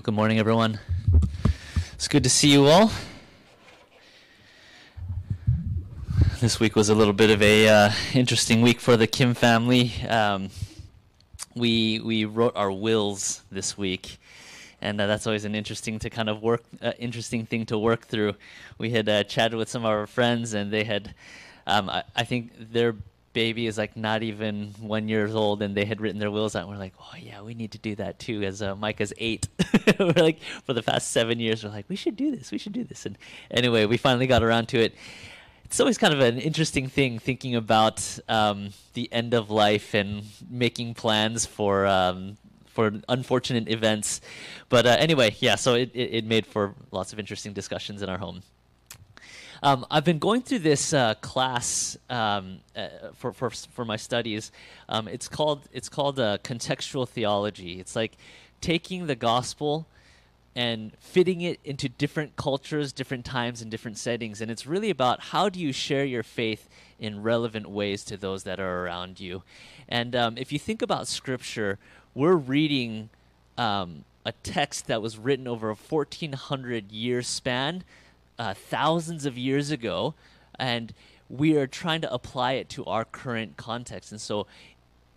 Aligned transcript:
Well, 0.00 0.04
good 0.06 0.14
morning, 0.14 0.38
everyone. 0.38 0.80
It's 1.92 2.08
good 2.08 2.24
to 2.24 2.30
see 2.30 2.50
you 2.50 2.64
all. 2.68 2.90
This 6.40 6.58
week 6.58 6.74
was 6.74 6.88
a 6.88 6.94
little 6.94 7.12
bit 7.12 7.28
of 7.28 7.42
a 7.42 7.68
uh, 7.68 7.92
interesting 8.14 8.62
week 8.62 8.80
for 8.80 8.96
the 8.96 9.06
Kim 9.06 9.34
family. 9.34 9.92
Um, 10.08 10.48
we 11.54 12.00
we 12.00 12.24
wrote 12.24 12.56
our 12.56 12.72
wills 12.72 13.42
this 13.52 13.76
week, 13.76 14.16
and 14.80 14.98
uh, 14.98 15.06
that's 15.06 15.26
always 15.26 15.44
an 15.44 15.54
interesting 15.54 15.98
to 15.98 16.08
kind 16.08 16.30
of 16.30 16.40
work 16.40 16.62
uh, 16.80 16.92
interesting 16.98 17.44
thing 17.44 17.66
to 17.66 17.76
work 17.76 18.06
through. 18.06 18.36
We 18.78 18.88
had 18.88 19.06
uh, 19.06 19.24
chatted 19.24 19.58
with 19.58 19.68
some 19.68 19.84
of 19.84 19.90
our 19.90 20.06
friends, 20.06 20.54
and 20.54 20.72
they 20.72 20.84
had, 20.84 21.14
um, 21.66 21.90
I, 21.90 22.04
I 22.16 22.24
think 22.24 22.52
their 22.72 22.96
baby 23.32 23.66
is 23.66 23.78
like 23.78 23.96
not 23.96 24.22
even 24.22 24.74
one 24.80 25.08
years 25.08 25.34
old 25.34 25.62
and 25.62 25.76
they 25.76 25.84
had 25.84 26.00
written 26.00 26.18
their 26.18 26.30
wills 26.30 26.56
out 26.56 26.62
and 26.62 26.70
we're 26.70 26.76
like 26.76 26.94
oh 26.98 27.14
yeah 27.20 27.42
we 27.42 27.54
need 27.54 27.72
to 27.72 27.78
do 27.78 27.94
that 27.94 28.18
too 28.18 28.42
as 28.42 28.62
uh, 28.62 28.74
micah's 28.74 29.12
eight. 29.18 29.48
We're 29.98 30.12
like 30.12 30.40
for 30.64 30.72
the 30.72 30.82
past 30.82 31.10
seven 31.10 31.38
years 31.38 31.62
we're 31.62 31.70
like 31.70 31.86
we 31.88 31.96
should 31.96 32.16
do 32.16 32.34
this 32.34 32.50
we 32.50 32.58
should 32.58 32.72
do 32.72 32.84
this. 32.84 33.06
And 33.06 33.16
anyway 33.50 33.86
we 33.86 33.96
finally 33.96 34.26
got 34.26 34.42
around 34.42 34.66
to 34.68 34.80
it. 34.80 34.94
It's 35.64 35.78
always 35.78 35.98
kind 35.98 36.12
of 36.12 36.20
an 36.20 36.38
interesting 36.38 36.88
thing 36.88 37.20
thinking 37.20 37.54
about 37.54 38.18
um, 38.28 38.70
the 38.94 39.12
end 39.12 39.34
of 39.34 39.50
life 39.50 39.94
and 39.94 40.24
making 40.48 40.94
plans 40.94 41.46
for 41.46 41.86
um, 41.86 42.36
for 42.66 42.92
unfortunate 43.08 43.68
events. 43.68 44.20
But 44.68 44.86
uh, 44.86 44.96
anyway 44.98 45.36
yeah 45.38 45.54
so 45.54 45.74
it, 45.74 45.90
it, 45.94 46.14
it 46.14 46.24
made 46.24 46.46
for 46.46 46.74
lots 46.90 47.12
of 47.12 47.18
interesting 47.20 47.52
discussions 47.52 48.02
in 48.02 48.08
our 48.08 48.18
home 48.18 48.42
um, 49.62 49.84
I've 49.90 50.04
been 50.04 50.18
going 50.18 50.42
through 50.42 50.60
this 50.60 50.92
uh, 50.92 51.14
class 51.14 51.98
um, 52.08 52.60
uh, 52.74 52.88
for, 53.14 53.32
for 53.32 53.50
for 53.50 53.84
my 53.84 53.96
studies. 53.96 54.52
Um, 54.88 55.06
it's 55.06 55.28
called 55.28 55.68
it's 55.72 55.88
called 55.88 56.18
uh, 56.18 56.38
contextual 56.38 57.08
theology. 57.08 57.78
It's 57.78 57.94
like 57.94 58.12
taking 58.60 59.06
the 59.06 59.16
gospel 59.16 59.86
and 60.56 60.92
fitting 60.98 61.42
it 61.42 61.60
into 61.64 61.88
different 61.88 62.36
cultures, 62.36 62.92
different 62.92 63.24
times, 63.24 63.62
and 63.62 63.70
different 63.70 63.98
settings. 63.98 64.40
And 64.40 64.50
it's 64.50 64.66
really 64.66 64.90
about 64.90 65.20
how 65.20 65.48
do 65.48 65.60
you 65.60 65.72
share 65.72 66.04
your 66.04 66.22
faith 66.22 66.68
in 66.98 67.22
relevant 67.22 67.70
ways 67.70 68.02
to 68.04 68.16
those 68.16 68.42
that 68.44 68.58
are 68.58 68.84
around 68.84 69.20
you. 69.20 69.42
And 69.88 70.16
um, 70.16 70.36
if 70.36 70.52
you 70.52 70.58
think 70.58 70.82
about 70.82 71.06
Scripture, 71.06 71.78
we're 72.14 72.34
reading 72.34 73.10
um, 73.56 74.04
a 74.24 74.32
text 74.32 74.86
that 74.88 75.00
was 75.00 75.18
written 75.18 75.46
over 75.46 75.70
a 75.70 75.74
1400 75.74 76.90
year 76.90 77.22
span 77.22 77.84
uh, 78.40 78.54
thousands 78.54 79.26
of 79.26 79.36
years 79.36 79.70
ago, 79.70 80.14
and 80.58 80.94
we 81.28 81.58
are 81.58 81.66
trying 81.66 82.00
to 82.00 82.12
apply 82.12 82.52
it 82.52 82.70
to 82.70 82.84
our 82.86 83.04
current 83.04 83.58
context. 83.58 84.12
And 84.12 84.20
so, 84.20 84.46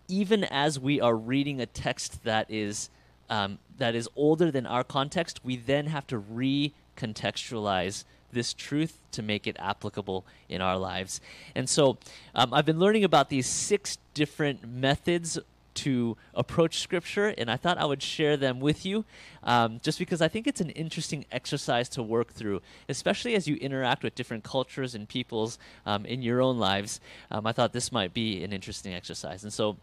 even 0.10 0.44
as 0.44 0.78
we 0.78 1.00
are 1.00 1.16
reading 1.16 1.62
a 1.62 1.66
text 1.66 2.26
that 2.26 2.52
is 2.52 2.90
um, 3.30 3.60
that 3.78 3.96
is 3.96 4.10
older 4.18 4.52
than 4.52 4.68
our 4.68 4.84
context, 4.84 5.40
we 5.42 5.56
then 5.56 5.88
have 5.88 6.06
to 6.08 6.20
recontextualize 6.20 8.04
this 8.34 8.54
truth 8.54 8.98
to 9.14 9.24
make 9.24 9.48
it 9.48 9.56
applicable 9.58 10.26
in 10.50 10.60
our 10.60 10.78
lives. 10.78 11.22
And 11.56 11.70
so, 11.70 11.98
um, 12.36 12.54
I've 12.54 12.66
been 12.66 12.80
learning 12.80 13.06
about 13.06 13.30
these 13.30 13.48
six 13.48 14.00
different 14.14 14.68
methods 14.68 15.40
to 15.76 16.18
approach 16.34 16.80
scripture, 16.80 17.34
and 17.38 17.50
I 17.50 17.58
thought 17.58 17.78
I 17.78 17.86
would 17.86 18.02
share 18.02 18.38
them 18.38 18.60
with 18.60 18.86
you 18.86 19.06
um, 19.44 19.80
just 19.84 20.00
because 20.00 20.22
I 20.22 20.28
think 20.28 20.48
it's 20.48 20.62
an 20.62 20.70
interesting 20.72 21.26
exercise 21.32 21.90
to 21.90 22.04
work 22.04 22.32
through, 22.32 22.62
especially 22.90 23.36
as 23.36 23.48
you 23.48 23.56
interact 23.56 24.04
with 24.04 24.16
different 24.16 24.44
cultures 24.44 24.96
and 24.96 25.08
peoples 25.08 25.58
um, 25.86 26.06
in 26.06 26.22
your 26.22 26.42
own 26.42 26.58
lives. 26.58 27.00
Um, 27.32 27.46
I 27.46 27.52
thought 27.52 27.74
this 27.74 27.92
might 27.92 28.14
be 28.14 28.44
an 28.44 28.54
interesting 28.54 28.94
exercise. 28.94 29.44
And 29.44 29.54
so 29.54 29.78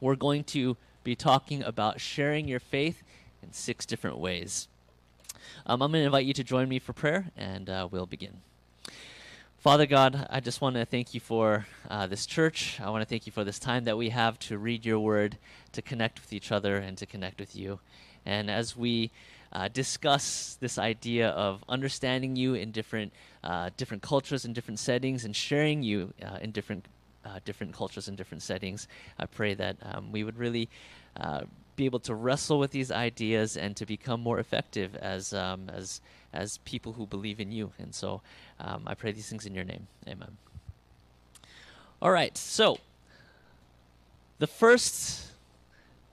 we're 0.00 0.16
going 0.16 0.44
to 0.44 0.76
be 1.04 1.14
talking 1.14 1.62
about 1.62 2.00
sharing 2.00 2.48
your 2.48 2.60
faith 2.60 3.02
in 3.42 3.52
six 3.52 3.86
different 3.86 4.18
ways. 4.18 4.68
Um, 5.66 5.82
I'm 5.82 5.90
going 5.90 6.02
to 6.02 6.06
invite 6.06 6.26
you 6.26 6.34
to 6.34 6.44
join 6.44 6.68
me 6.68 6.78
for 6.78 6.92
prayer, 6.92 7.30
and 7.36 7.70
uh, 7.70 7.88
we'll 7.90 8.06
begin. 8.06 8.40
Father 9.66 9.86
God, 9.86 10.28
I 10.30 10.38
just 10.38 10.60
want 10.60 10.76
to 10.76 10.84
thank 10.84 11.12
you 11.12 11.18
for 11.18 11.66
uh, 11.90 12.06
this 12.06 12.24
church. 12.24 12.80
I 12.80 12.88
want 12.90 13.02
to 13.02 13.04
thank 13.04 13.26
you 13.26 13.32
for 13.32 13.42
this 13.42 13.58
time 13.58 13.82
that 13.86 13.98
we 13.98 14.10
have 14.10 14.38
to 14.46 14.58
read 14.58 14.86
your 14.86 15.00
word, 15.00 15.38
to 15.72 15.82
connect 15.82 16.20
with 16.20 16.32
each 16.32 16.52
other, 16.52 16.76
and 16.76 16.96
to 16.98 17.04
connect 17.04 17.40
with 17.40 17.56
you. 17.56 17.80
And 18.24 18.48
as 18.48 18.76
we 18.76 19.10
uh, 19.52 19.66
discuss 19.66 20.56
this 20.60 20.78
idea 20.78 21.30
of 21.30 21.64
understanding 21.68 22.36
you 22.36 22.54
in 22.54 22.70
different 22.70 23.12
uh, 23.42 23.70
different 23.76 24.04
cultures 24.04 24.44
and 24.44 24.54
different 24.54 24.78
settings, 24.78 25.24
and 25.24 25.34
sharing 25.34 25.82
you 25.82 26.14
uh, 26.24 26.38
in 26.40 26.52
different 26.52 26.86
uh, 27.24 27.40
different 27.44 27.74
cultures 27.74 28.06
and 28.06 28.16
different 28.16 28.44
settings, 28.44 28.86
I 29.18 29.26
pray 29.26 29.54
that 29.54 29.78
um, 29.82 30.12
we 30.12 30.22
would 30.22 30.38
really 30.38 30.68
uh, 31.16 31.40
be 31.76 31.84
able 31.84 32.00
to 32.00 32.14
wrestle 32.14 32.58
with 32.58 32.70
these 32.70 32.90
ideas 32.90 33.56
and 33.56 33.76
to 33.76 33.86
become 33.86 34.20
more 34.20 34.38
effective 34.38 34.96
as 34.96 35.32
um, 35.32 35.70
as 35.72 36.00
as 36.32 36.58
people 36.58 36.94
who 36.94 37.06
believe 37.06 37.40
in 37.40 37.52
you. 37.52 37.72
And 37.78 37.94
so 37.94 38.20
um, 38.60 38.82
I 38.86 38.94
pray 38.94 39.12
these 39.12 39.28
things 39.28 39.46
in 39.46 39.54
your 39.54 39.64
name. 39.64 39.86
Amen. 40.08 40.36
All 42.02 42.10
right, 42.10 42.36
so 42.36 42.78
the 44.38 44.46
first 44.46 45.32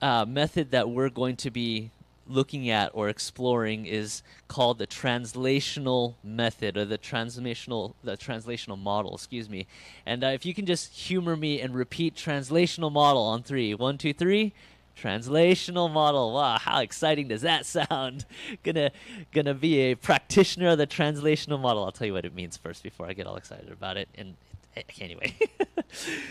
uh, 0.00 0.24
method 0.24 0.70
that 0.70 0.88
we're 0.88 1.10
going 1.10 1.36
to 1.36 1.50
be 1.50 1.90
looking 2.26 2.70
at 2.70 2.90
or 2.94 3.10
exploring 3.10 3.84
is 3.84 4.22
called 4.48 4.78
the 4.78 4.86
translational 4.86 6.14
method 6.24 6.76
or 6.76 6.86
the 6.86 6.96
translational 6.96 7.92
the 8.02 8.16
translational 8.16 8.78
model 8.78 9.14
excuse 9.14 9.46
me 9.48 9.66
and 10.06 10.24
uh, 10.24 10.28
if 10.28 10.46
you 10.46 10.54
can 10.54 10.64
just 10.64 10.90
humor 10.94 11.36
me 11.36 11.60
and 11.60 11.74
repeat 11.74 12.14
translational 12.14 12.90
model 12.90 13.22
on 13.22 13.42
three 13.42 13.74
one 13.74 13.98
two 13.98 14.14
three 14.14 14.54
translational 14.96 15.90
model. 15.90 16.32
Wow 16.32 16.58
how 16.58 16.80
exciting 16.80 17.28
does 17.28 17.42
that 17.42 17.66
sound? 17.66 18.24
Gonna 18.62 18.90
gonna 19.32 19.54
be 19.54 19.78
a 19.80 19.94
practitioner 19.94 20.68
of 20.68 20.78
the 20.78 20.86
translational 20.86 21.60
model. 21.60 21.84
I'll 21.84 21.92
tell 21.92 22.06
you 22.06 22.12
what 22.12 22.24
it 22.24 22.34
means 22.34 22.56
first 22.56 22.82
before 22.82 23.06
i 23.06 23.12
get 23.12 23.26
all 23.26 23.36
excited 23.36 23.70
about 23.70 23.96
it. 23.96 24.08
And 24.16 24.34
eh, 24.76 24.82
anyway. 25.00 25.36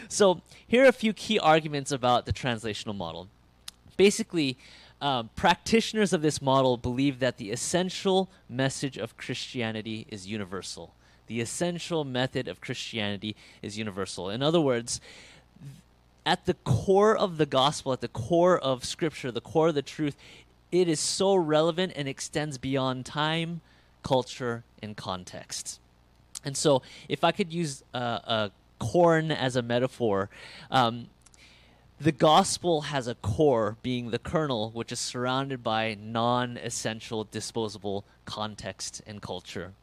So 0.09 0.41
here 0.67 0.83
are 0.83 0.87
a 0.87 0.93
few 0.93 1.13
key 1.13 1.39
arguments 1.39 1.91
about 1.91 2.25
the 2.25 2.33
translational 2.33 2.95
model. 2.95 3.29
Basically 3.95 4.57
um, 5.01 5.29
practitioners 5.35 6.13
of 6.13 6.21
this 6.21 6.41
model 6.41 6.77
believe 6.77 7.19
that 7.19 7.37
the 7.37 7.51
essential 7.51 8.29
message 8.49 8.97
of 8.97 9.17
christianity 9.17 10.05
is 10.09 10.27
universal. 10.27 10.93
The 11.27 11.41
essential 11.41 12.03
method 12.03 12.47
of 12.47 12.61
christianity 12.61 13.35
is 13.61 13.77
universal. 13.77 14.29
In 14.29 14.41
other 14.41 14.61
words 14.61 15.01
at 16.25 16.45
the 16.45 16.53
core 16.53 17.15
of 17.15 17.37
the 17.37 17.45
gospel, 17.45 17.93
at 17.93 18.01
the 18.01 18.07
core 18.07 18.57
of 18.57 18.85
scripture, 18.85 19.31
the 19.31 19.41
core 19.41 19.69
of 19.69 19.75
the 19.75 19.81
truth, 19.81 20.15
it 20.71 20.87
is 20.87 20.99
so 20.99 21.35
relevant 21.35 21.93
and 21.95 22.07
extends 22.07 22.57
beyond 22.57 23.05
time, 23.05 23.61
culture, 24.01 24.63
and 24.81 24.97
context. 24.97 25.79
And 26.43 26.57
so, 26.57 26.81
if 27.07 27.23
I 27.23 27.31
could 27.31 27.53
use 27.53 27.83
uh, 27.93 28.19
a 28.23 28.51
corn 28.79 29.31
as 29.31 29.55
a 29.55 29.61
metaphor, 29.61 30.29
um, 30.71 31.07
the 31.99 32.11
gospel 32.11 32.81
has 32.81 33.07
a 33.07 33.15
core, 33.15 33.77
being 33.81 34.11
the 34.11 34.19
kernel, 34.19 34.71
which 34.71 34.91
is 34.91 34.99
surrounded 34.99 35.63
by 35.63 35.95
non 35.99 36.57
essential, 36.57 37.23
disposable 37.23 38.03
context 38.25 39.01
and 39.05 39.21
culture. 39.21 39.73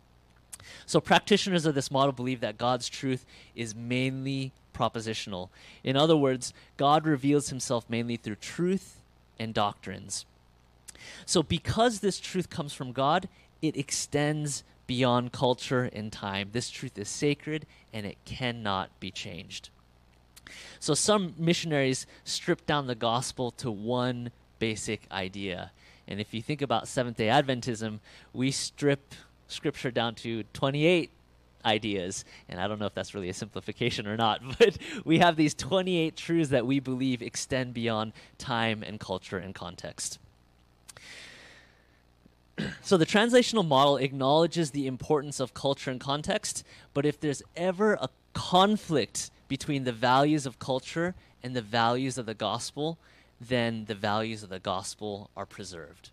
So, 0.87 1.01
practitioners 1.01 1.67
of 1.67 1.75
this 1.75 1.91
model 1.91 2.13
believe 2.13 2.41
that 2.41 2.59
God's 2.59 2.89
truth 2.89 3.25
is 3.55 3.75
mainly 3.75 4.53
propositional. 4.75 5.49
In 5.85 5.97
other 5.97 6.17
words, 6.17 6.53
God 6.77 7.07
reveals 7.07 7.51
himself 7.51 7.85
mainly 7.89 8.17
through 8.17 8.37
truth 8.37 9.01
and 9.39 9.55
doctrines. 9.55 10.25
So, 11.27 11.43
because 11.43 12.01
this 12.01 12.21
truth 12.21 12.51
comes 12.51 12.73
from 12.73 12.93
God, 12.93 13.29
it 13.63 13.77
extends 13.77 14.65
beyond 14.87 15.33
culture 15.33 15.91
and 15.93 16.11
time. 16.13 16.51
This 16.53 16.71
truth 16.71 16.99
is 16.99 17.09
sacred 17.09 17.67
and 17.93 18.05
it 18.07 18.17
cannot 18.25 18.91
be 19.01 19.11
changed. 19.11 19.71
So, 20.79 20.95
some 20.95 21.35
missionaries 21.39 22.07
strip 22.25 22.67
down 22.67 22.87
the 22.87 22.95
gospel 22.95 23.51
to 23.53 23.71
one 23.71 24.31
basic 24.59 25.03
idea. 25.13 25.73
And 26.09 26.21
if 26.21 26.35
you 26.35 26.43
think 26.43 26.61
about 26.61 26.89
Seventh 26.89 27.17
day 27.17 27.29
Adventism, 27.29 28.01
we 28.33 28.51
strip 28.51 29.15
scripture 29.51 29.91
down 29.91 30.15
to 30.17 30.43
28 30.53 31.11
ideas. 31.65 32.25
And 32.49 32.61
I 32.61 32.69
don't 32.69 32.79
know 32.79 32.87
if 32.87 32.95
that's 32.95 33.15
really 33.15 33.29
a 33.29 33.35
simplification 33.35 34.07
or 34.07 34.17
not, 34.17 34.41
but 34.59 34.79
we 35.05 35.19
have 35.19 35.37
these 35.37 35.55
28 35.55 36.17
truths 36.17 36.51
that 36.51 36.67
we 36.67 36.81
believe 36.81 37.23
extend 37.23 37.75
beyond 37.75 38.13
time 38.39 38.83
and 38.83 38.99
culture 38.99 39.39
and 39.39 39.55
context. 39.55 40.19
so 42.83 42.97
the 42.97 43.07
translational 43.07 43.67
model 43.67 43.97
acknowledges 43.97 44.71
the 44.71 44.87
importance 44.87 45.41
of 45.41 45.55
culture 45.55 45.91
and 45.91 46.01
context, 46.01 46.65
but 46.95 47.07
if 47.07 47.21
there's 47.21 47.43
ever 47.57 47.95
a 47.95 48.09
conflict 48.33 49.31
between 49.49 49.85
the 49.85 49.93
values 49.93 50.47
of 50.47 50.59
culture 50.59 51.15
and 51.43 51.55
the 51.57 51.63
values 51.63 52.19
of 52.19 52.27
the 52.27 52.35
gospel, 52.35 52.99
then 53.41 53.87
the 53.87 53.95
values 53.95 54.43
of 54.43 54.49
the 54.51 54.59
gospel 54.59 55.31
are 55.37 55.47
preserved. 55.47 56.11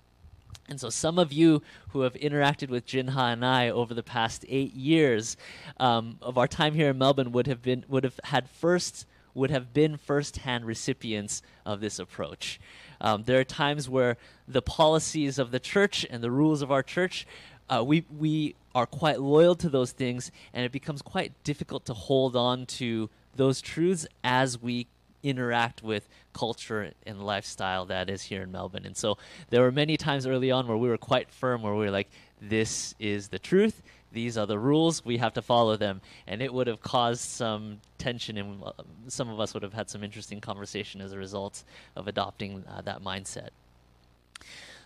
And 0.70 0.80
so, 0.80 0.90
some 0.90 1.18
of 1.18 1.32
you 1.32 1.62
who 1.90 2.02
have 2.02 2.14
interacted 2.14 2.70
with 2.70 2.86
Jinha 2.86 3.34
and 3.34 3.46
I 3.46 3.70
over 3.70 3.94
the 3.94 4.04
past 4.04 4.46
eight 4.50 4.74
years 4.74 5.38
um, 5.80 6.18
of 6.22 6.38
our 6.38 6.48
time 6.48 6.74
here 6.74 6.90
in 6.90 6.98
Melbourne 6.98 7.32
would 7.32 7.48
have 7.48 7.62
been 7.62 7.86
would 7.88 8.04
have 8.04 8.20
had 8.26 8.50
first 8.50 9.06
would 9.34 9.52
have 9.52 9.72
been 9.72 9.98
firsthand 9.98 10.66
recipients 10.66 11.44
of 11.66 11.80
this 11.80 12.00
approach. 12.00 12.60
Um, 13.00 13.24
there 13.24 13.40
are 13.40 13.44
times 13.44 13.88
where 13.88 14.18
the 14.48 14.64
policies 14.64 15.38
of 15.38 15.52
the 15.52 15.60
church 15.60 16.06
and 16.10 16.24
the 16.24 16.32
rules 16.32 16.64
of 16.64 16.72
our 16.72 16.82
church, 16.82 17.28
uh, 17.70 17.84
we 17.86 18.04
we 18.18 18.56
are 18.74 18.86
quite 18.86 19.22
loyal 19.22 19.56
to 19.56 19.70
those 19.70 19.92
things, 19.92 20.32
and 20.54 20.66
it 20.66 20.72
becomes 20.72 21.02
quite 21.02 21.32
difficult 21.44 21.86
to 21.86 21.94
hold 21.94 22.36
on 22.36 22.66
to 22.66 23.10
those 23.36 23.62
truths 23.62 24.08
as 24.24 24.62
we 24.62 24.88
interact 25.30 25.84
with 25.84 26.08
culture 26.34 26.92
and 27.06 27.26
lifestyle 27.26 27.86
that 27.86 28.10
is 28.10 28.24
here 28.24 28.44
in 28.44 28.52
Melbourne. 28.52 28.86
And 28.86 28.96
so 28.96 29.18
there 29.50 29.62
were 29.62 29.72
many 29.72 29.98
times 29.98 30.26
early 30.26 30.52
on 30.52 30.68
where 30.68 30.78
we 30.78 30.90
were 30.90 30.98
quite 30.98 31.32
firm, 31.32 31.62
where 31.62 31.74
we 31.74 31.86
were 31.86 31.92
like, 31.92 32.10
this 32.42 32.96
is 33.00 33.30
the 33.30 33.40
truth. 33.40 33.82
These 34.12 34.38
are 34.38 34.46
the 34.46 34.58
rules. 34.58 35.04
We 35.04 35.18
have 35.18 35.34
to 35.34 35.42
follow 35.42 35.76
them. 35.76 36.02
And 36.28 36.42
it 36.42 36.54
would 36.54 36.68
have 36.68 36.82
caused 36.82 37.22
some 37.22 37.82
tension, 37.98 38.38
and 38.38 38.64
uh, 38.64 38.72
some 39.08 39.30
of 39.30 39.40
us 39.40 39.54
would 39.54 39.64
have 39.64 39.74
had 39.74 39.90
some 39.90 40.04
interesting 40.04 40.40
conversation 40.40 41.02
as 41.02 41.12
a 41.12 41.18
result 41.18 41.64
of 41.96 42.08
adopting 42.08 42.64
uh, 42.70 42.82
that 42.82 43.04
mindset. 43.04 43.50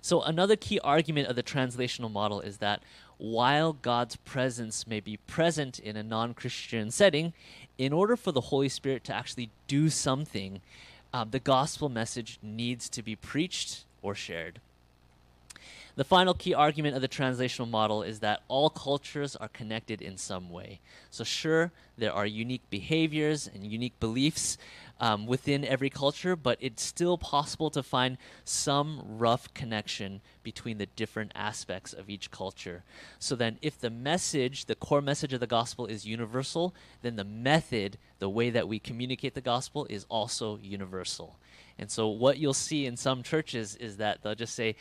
So, 0.02 0.22
another 0.24 0.56
key 0.56 0.80
argument 0.80 1.28
of 1.28 1.36
the 1.36 1.44
translational 1.44 2.12
model 2.12 2.42
is 2.42 2.58
that 2.58 2.82
while 3.18 3.74
God's 3.74 4.16
presence 4.16 4.88
may 4.88 5.00
be 5.00 5.18
present 5.18 5.78
in 5.78 5.96
a 5.96 6.02
non 6.02 6.34
Christian 6.34 6.90
setting, 6.90 7.34
in 7.78 7.94
order 7.94 8.16
for 8.16 8.32
the 8.32 8.42
Holy 8.42 8.70
Spirit 8.70 9.04
to 9.06 9.14
actually 9.14 9.52
do 9.68 9.90
something, 9.90 10.62
uh, 11.14 11.26
the 11.30 11.40
gospel 11.40 11.88
message 11.88 12.40
needs 12.42 12.90
to 12.90 13.04
be 13.04 13.16
preached 13.16 13.86
or 14.02 14.16
shared. 14.16 14.60
The 15.96 16.04
final 16.04 16.34
key 16.34 16.54
argument 16.54 16.96
of 16.96 17.02
the 17.02 17.08
translational 17.08 17.70
model 17.70 18.02
is 18.02 18.22
that 18.22 18.42
all 18.48 18.70
cultures 18.70 19.36
are 19.36 19.50
connected 19.50 20.02
in 20.02 20.18
some 20.18 20.50
way. 20.50 20.80
So, 21.12 21.24
sure, 21.24 21.72
there 21.98 22.14
are 22.14 22.26
unique 22.26 22.68
behaviors 22.70 23.48
and 23.48 23.66
unique 23.66 24.00
beliefs 24.00 24.58
um, 25.02 25.26
within 25.26 25.66
every 25.66 25.90
culture, 25.90 26.36
but 26.36 26.60
it's 26.62 26.84
still 26.84 27.18
possible 27.18 27.72
to 27.72 27.82
find 27.82 28.18
some 28.46 29.02
rough 29.06 29.52
connection 29.56 30.22
between 30.44 30.78
the 30.78 30.86
different 30.86 31.32
aspects 31.34 31.92
of 31.92 32.08
each 32.08 32.30
culture. 32.30 32.84
So, 33.18 33.36
then 33.36 33.58
if 33.64 33.80
the 33.80 33.90
message, 33.90 34.66
the 34.66 34.76
core 34.76 35.02
message 35.02 35.34
of 35.34 35.40
the 35.40 35.48
gospel 35.48 35.88
is 35.88 36.06
universal, 36.06 36.76
then 37.02 37.16
the 37.16 37.24
method, 37.24 37.98
the 38.20 38.30
way 38.30 38.52
that 38.52 38.68
we 38.68 38.78
communicate 38.78 39.34
the 39.34 39.42
gospel, 39.42 39.88
is 39.90 40.06
also 40.08 40.60
universal. 40.62 41.40
And 41.80 41.90
so, 41.90 42.08
what 42.08 42.38
you'll 42.38 42.54
see 42.54 42.86
in 42.86 42.96
some 42.96 43.24
churches 43.24 43.76
is 43.76 43.98
that 43.98 44.22
they'll 44.22 44.36
just 44.36 44.54
say, 44.54 44.76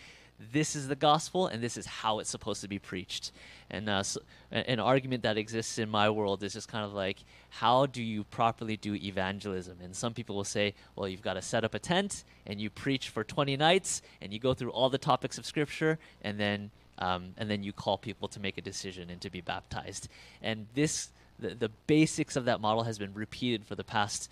this 0.52 0.74
is 0.74 0.88
the 0.88 0.96
gospel 0.96 1.46
and 1.46 1.62
this 1.62 1.76
is 1.76 1.86
how 1.86 2.18
it's 2.18 2.30
supposed 2.30 2.62
to 2.62 2.68
be 2.68 2.78
preached. 2.78 3.32
And 3.70 3.88
uh, 3.88 4.02
so, 4.02 4.20
an 4.50 4.80
argument 4.80 5.22
that 5.22 5.36
exists 5.36 5.78
in 5.78 5.88
my 5.88 6.10
world 6.10 6.42
is 6.42 6.54
just 6.54 6.68
kind 6.68 6.84
of 6.84 6.92
like, 6.92 7.18
how 7.50 7.86
do 7.86 8.02
you 8.02 8.24
properly 8.24 8.76
do 8.76 8.94
evangelism? 8.94 9.78
And 9.82 9.94
some 9.94 10.14
people 10.14 10.34
will 10.34 10.44
say, 10.44 10.74
well, 10.96 11.08
you've 11.08 11.22
got 11.22 11.34
to 11.34 11.42
set 11.42 11.64
up 11.64 11.74
a 11.74 11.78
tent 11.78 12.24
and 12.46 12.60
you 12.60 12.70
preach 12.70 13.10
for 13.10 13.22
20 13.22 13.56
nights 13.56 14.02
and 14.20 14.32
you 14.32 14.38
go 14.38 14.54
through 14.54 14.70
all 14.70 14.88
the 14.88 14.98
topics 14.98 15.38
of 15.38 15.46
Scripture 15.46 15.98
and 16.22 16.40
then 16.40 16.70
um, 17.00 17.32
and 17.38 17.50
then 17.50 17.62
you 17.62 17.72
call 17.72 17.96
people 17.96 18.28
to 18.28 18.40
make 18.40 18.58
a 18.58 18.60
decision 18.60 19.08
and 19.08 19.20
to 19.22 19.30
be 19.30 19.40
baptized. 19.40 20.08
And 20.42 20.66
this, 20.74 21.08
the, 21.38 21.54
the 21.54 21.70
basics 21.86 22.36
of 22.36 22.44
that 22.44 22.60
model 22.60 22.82
has 22.82 22.98
been 22.98 23.14
repeated 23.14 23.64
for 23.64 23.74
the 23.74 23.84
past 23.84 24.30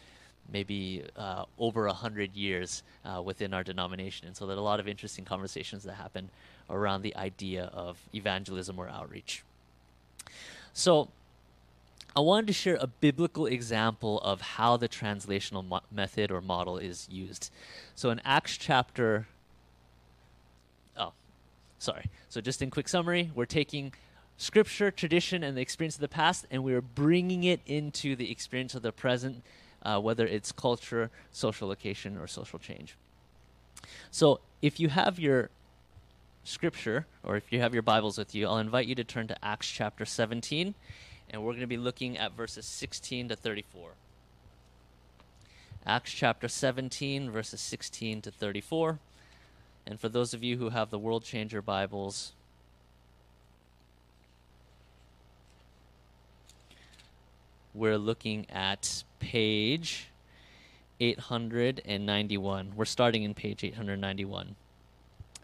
maybe 0.51 1.05
uh, 1.17 1.45
over 1.59 1.87
a 1.87 1.93
hundred 1.93 2.35
years 2.35 2.83
uh, 3.05 3.23
within 3.23 3.53
our 3.55 3.63
denomination, 3.63 4.27
and 4.27 4.37
so 4.37 4.47
there 4.47 4.57
are 4.57 4.61
a 4.61 4.63
lot 4.63 4.81
of 4.81 4.89
interesting 4.89 5.25
conversations 5.25 5.85
that 5.85 5.95
happen 5.95 6.31
around 6.71 7.03
the 7.03 7.15
idea 7.17 7.71
of 7.73 7.99
evangelism 8.15 8.79
or 8.79 8.89
outreach. 8.89 9.43
So, 10.73 11.09
I 12.17 12.21
wanted 12.21 12.49
to 12.49 12.53
share 12.53 12.77
a 12.81 12.87
biblical 12.87 13.47
example 13.47 14.21
of 14.21 14.41
how 14.41 14.77
the 14.77 14.89
translational 14.89 15.67
mo- 15.67 15.83
method 15.91 16.31
or 16.31 16.41
model 16.41 16.79
is 16.79 17.07
used. 17.11 17.51
So, 17.95 18.11
in 18.11 18.21
Acts 18.25 18.57
chapter, 18.57 19.27
oh, 20.97 21.13
sorry. 21.79 22.07
So, 22.29 22.41
just 22.41 22.61
in 22.61 22.71
quick 22.71 22.89
summary, 22.89 23.31
we're 23.35 23.47
taking 23.47 23.93
scripture, 24.37 24.91
tradition, 24.91 25.43
and 25.43 25.57
the 25.57 25.61
experience 25.61 25.97
of 25.97 26.01
the 26.01 26.09
past, 26.09 26.47
and 26.51 26.65
we're 26.65 26.81
bringing 26.81 27.45
it 27.45 27.61
into 27.67 28.17
the 28.17 28.31
experience 28.31 28.75
of 28.75 28.83
the 28.83 28.93
present 28.93 29.43
uh, 29.83 30.01
whether 30.01 30.27
it's 30.27 30.53
culture, 30.53 31.11
social 31.33 31.69
location, 31.69 32.17
or 32.17 32.27
social 32.27 32.59
change. 32.59 32.97
So 34.11 34.41
if 34.63 34.81
you 34.81 34.89
have 34.89 35.19
your 35.19 35.51
scripture, 36.45 37.07
or 37.23 37.37
if 37.37 37.53
you 37.53 37.61
have 37.61 37.75
your 37.75 37.83
Bibles 37.83 38.19
with 38.19 38.35
you, 38.35 38.47
I'll 38.47 38.59
invite 38.59 38.87
you 38.87 38.95
to 38.95 39.05
turn 39.05 39.29
to 39.29 39.45
Acts 39.45 39.69
chapter 39.69 40.05
17, 40.05 40.75
and 41.31 41.43
we're 41.43 41.53
going 41.53 41.61
to 41.61 41.67
be 41.67 41.77
looking 41.77 42.17
at 42.17 42.33
verses 42.33 42.65
16 42.65 43.29
to 43.29 43.37
34. 43.37 43.91
Acts 45.87 46.13
chapter 46.13 46.49
17, 46.49 47.31
verses 47.31 47.61
16 47.61 48.23
to 48.23 48.31
34. 48.31 48.99
And 49.87 49.99
for 49.99 50.09
those 50.09 50.35
of 50.35 50.43
you 50.43 50.59
who 50.59 50.69
have 50.69 50.91
the 50.91 50.99
World 50.99 51.25
Changer 51.25 51.63
Bibles, 51.63 52.33
we're 57.73 57.97
looking 57.97 58.47
at 58.51 59.05
page 59.19 60.09
891. 61.01 62.73
We're 62.77 62.85
starting 62.85 63.23
in 63.23 63.35
page 63.35 63.65
891. 63.65 64.57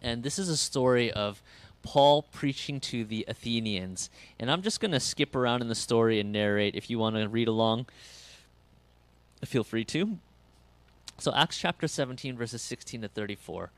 And 0.03 0.23
this 0.23 0.39
is 0.39 0.49
a 0.49 0.57
story 0.57 1.13
of 1.13 1.43
Paul 1.83 2.23
preaching 2.23 2.81
to 2.81 3.05
the 3.05 3.25
Athenians. 3.29 4.11
And 4.39 4.51
I'm 4.51 4.63
just 4.63 4.81
going 4.81 4.93
to 4.93 5.01
skip 5.01 5.35
around 5.35 5.63
in 5.63 5.69
the 5.69 5.75
story 5.75 6.21
and 6.21 6.33
narrate. 6.33 6.75
If 6.75 6.91
you 6.91 6.99
want 6.99 7.17
to 7.17 7.29
read 7.29 7.49
along, 7.49 7.87
feel 9.45 9.65
free 9.65 9.85
to. 9.87 10.19
So, 11.19 11.33
Acts 11.35 11.59
chapter 11.59 11.87
17, 11.87 12.37
verses 12.37 12.61
16 12.63 13.03
to 13.03 13.09
34. 13.09 13.71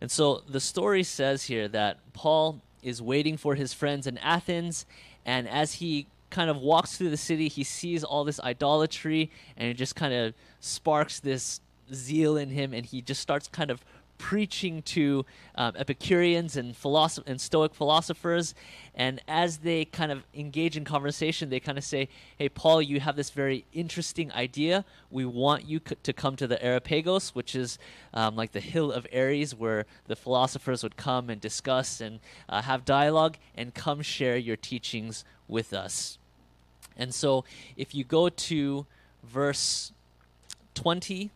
And 0.00 0.10
so 0.10 0.42
the 0.48 0.60
story 0.60 1.02
says 1.02 1.44
here 1.44 1.68
that 1.68 1.98
Paul 2.12 2.60
is 2.82 3.00
waiting 3.00 3.36
for 3.36 3.54
his 3.54 3.72
friends 3.72 4.06
in 4.06 4.18
Athens, 4.18 4.86
and 5.24 5.48
as 5.48 5.74
he 5.74 6.06
kind 6.30 6.50
of 6.50 6.58
walks 6.58 6.96
through 6.96 7.10
the 7.10 7.16
city, 7.16 7.48
he 7.48 7.64
sees 7.64 8.04
all 8.04 8.24
this 8.24 8.40
idolatry, 8.40 9.30
and 9.56 9.68
it 9.68 9.74
just 9.74 9.94
kind 9.94 10.12
of 10.12 10.34
sparks 10.60 11.20
this 11.20 11.60
zeal 11.92 12.36
in 12.36 12.50
him, 12.50 12.72
and 12.72 12.86
he 12.86 13.00
just 13.00 13.20
starts 13.20 13.48
kind 13.48 13.70
of 13.70 13.84
preaching 14.18 14.82
to 14.82 15.24
um, 15.56 15.74
Epicureans 15.76 16.56
and 16.56 16.74
philosoph- 16.74 17.26
and 17.26 17.40
Stoic 17.40 17.74
philosophers. 17.74 18.54
And 18.94 19.20
as 19.28 19.58
they 19.58 19.84
kind 19.84 20.10
of 20.10 20.24
engage 20.34 20.76
in 20.76 20.84
conversation, 20.84 21.50
they 21.50 21.60
kind 21.60 21.76
of 21.76 21.84
say, 21.84 22.08
"Hey, 22.38 22.48
Paul, 22.48 22.80
you 22.80 23.00
have 23.00 23.16
this 23.16 23.30
very 23.30 23.64
interesting 23.72 24.32
idea. 24.32 24.84
We 25.10 25.24
want 25.24 25.66
you 25.66 25.80
c- 25.86 25.96
to 26.02 26.12
come 26.12 26.36
to 26.36 26.46
the 26.46 26.62
Areopagus, 26.62 27.34
which 27.34 27.54
is 27.54 27.78
um, 28.14 28.36
like 28.36 28.52
the 28.52 28.60
hill 28.60 28.90
of 28.90 29.06
Ares, 29.14 29.54
where 29.54 29.84
the 30.06 30.16
philosophers 30.16 30.82
would 30.82 30.96
come 30.96 31.28
and 31.28 31.40
discuss 31.40 32.00
and 32.00 32.20
uh, 32.48 32.62
have 32.62 32.84
dialogue, 32.84 33.36
and 33.54 33.74
come 33.74 34.00
share 34.02 34.36
your 34.36 34.56
teachings 34.56 35.24
with 35.48 35.72
us." 35.72 36.18
And 36.96 37.14
so, 37.14 37.44
if 37.76 37.94
you 37.94 38.04
go 38.04 38.28
to 38.28 38.86
verse 39.22 39.92
20 40.74 41.30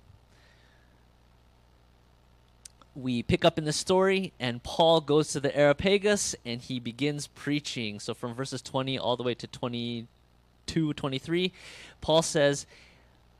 we 2.95 3.23
pick 3.23 3.45
up 3.45 3.59
in 3.59 3.65
the 3.65 3.73
story, 3.73 4.33
and 4.41 4.63
Paul 4.63 5.01
goes 5.01 5.29
to 5.33 5.41
the 5.41 5.57
Areopagus 5.57 6.35
and 6.45 6.61
he 6.61 6.81
begins 6.81 7.27
preaching. 7.29 8.01
So 8.01 8.15
from 8.15 8.35
verses 8.35 8.63
20 8.63 8.99
all 8.99 9.17
the 9.17 9.23
way 9.23 9.35
to 9.35 9.47
22, 9.47 10.93
23, 10.93 11.53
Paul 12.01 12.23
says, 12.23 12.67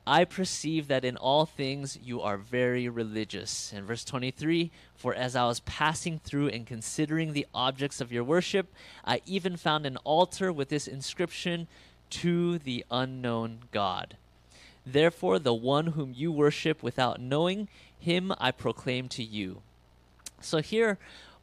I 0.05 0.25
perceive 0.25 0.87
that 0.87 1.05
in 1.05 1.15
all 1.15 1.45
things 1.45 1.97
you 2.03 2.21
are 2.21 2.37
very 2.37 2.89
religious. 2.89 3.71
And 3.73 3.85
verse 3.85 4.03
23 4.03 4.71
For 4.95 5.13
as 5.13 5.35
I 5.35 5.45
was 5.45 5.59
passing 5.61 6.19
through 6.19 6.49
and 6.49 6.65
considering 6.65 7.33
the 7.33 7.47
objects 7.53 8.01
of 8.01 8.11
your 8.11 8.23
worship, 8.23 8.67
I 9.05 9.21
even 9.25 9.57
found 9.57 9.85
an 9.85 9.97
altar 9.97 10.51
with 10.51 10.69
this 10.69 10.87
inscription 10.87 11.67
To 12.09 12.57
the 12.57 12.83
unknown 12.89 13.59
God. 13.71 14.17
Therefore, 14.85 15.37
the 15.37 15.53
one 15.53 15.87
whom 15.87 16.13
you 16.15 16.31
worship 16.31 16.81
without 16.81 17.21
knowing, 17.21 17.67
him 17.99 18.33
I 18.39 18.51
proclaim 18.51 19.07
to 19.09 19.23
you. 19.23 19.61
So 20.41 20.59
here, 20.59 20.97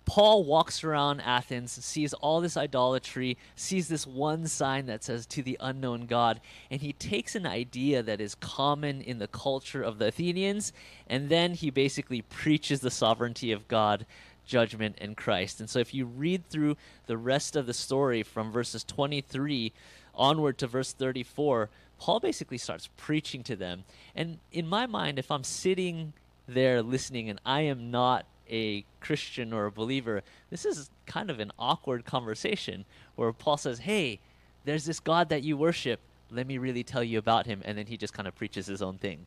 Paul 0.08 0.44
walks 0.44 0.82
around 0.84 1.20
Athens, 1.20 1.70
sees 1.84 2.14
all 2.14 2.40
this 2.40 2.56
idolatry, 2.56 3.36
sees 3.54 3.88
this 3.88 4.06
one 4.06 4.46
sign 4.46 4.86
that 4.86 5.04
says 5.04 5.26
to 5.26 5.42
the 5.42 5.58
unknown 5.60 6.06
God, 6.06 6.40
and 6.70 6.80
he 6.80 6.94
takes 6.94 7.34
an 7.34 7.44
idea 7.44 8.02
that 8.02 8.18
is 8.18 8.34
common 8.34 9.02
in 9.02 9.18
the 9.18 9.28
culture 9.28 9.82
of 9.82 9.98
the 9.98 10.06
Athenians, 10.06 10.72
and 11.08 11.28
then 11.28 11.52
he 11.52 11.68
basically 11.68 12.22
preaches 12.22 12.80
the 12.80 12.90
sovereignty 12.90 13.52
of 13.52 13.68
God, 13.68 14.06
judgment, 14.46 14.96
and 14.98 15.14
Christ. 15.14 15.60
And 15.60 15.68
so 15.68 15.78
if 15.78 15.92
you 15.92 16.06
read 16.06 16.48
through 16.48 16.78
the 17.06 17.18
rest 17.18 17.54
of 17.54 17.66
the 17.66 17.74
story 17.74 18.22
from 18.22 18.50
verses 18.50 18.84
23 18.84 19.74
onward 20.14 20.56
to 20.56 20.66
verse 20.66 20.94
34, 20.94 21.68
Paul 21.98 22.20
basically 22.20 22.56
starts 22.56 22.88
preaching 22.96 23.42
to 23.42 23.56
them. 23.56 23.84
And 24.16 24.38
in 24.52 24.66
my 24.66 24.86
mind, 24.86 25.18
if 25.18 25.30
I'm 25.30 25.44
sitting 25.44 26.14
there 26.46 26.82
listening 26.82 27.28
and 27.28 27.38
I 27.44 27.60
am 27.60 27.90
not 27.90 28.24
a 28.50 28.84
Christian 29.00 29.52
or 29.52 29.66
a 29.66 29.72
believer, 29.72 30.22
this 30.50 30.64
is 30.64 30.90
kind 31.06 31.30
of 31.30 31.40
an 31.40 31.52
awkward 31.58 32.04
conversation 32.04 32.84
where 33.16 33.32
Paul 33.32 33.56
says, 33.56 33.80
Hey, 33.80 34.20
there's 34.64 34.84
this 34.84 35.00
God 35.00 35.28
that 35.28 35.42
you 35.42 35.56
worship. 35.56 36.00
Let 36.30 36.46
me 36.46 36.58
really 36.58 36.84
tell 36.84 37.02
you 37.02 37.18
about 37.18 37.46
him. 37.46 37.62
And 37.64 37.78
then 37.78 37.86
he 37.86 37.96
just 37.96 38.12
kind 38.12 38.28
of 38.28 38.34
preaches 38.34 38.66
his 38.66 38.82
own 38.82 38.98
thing. 38.98 39.26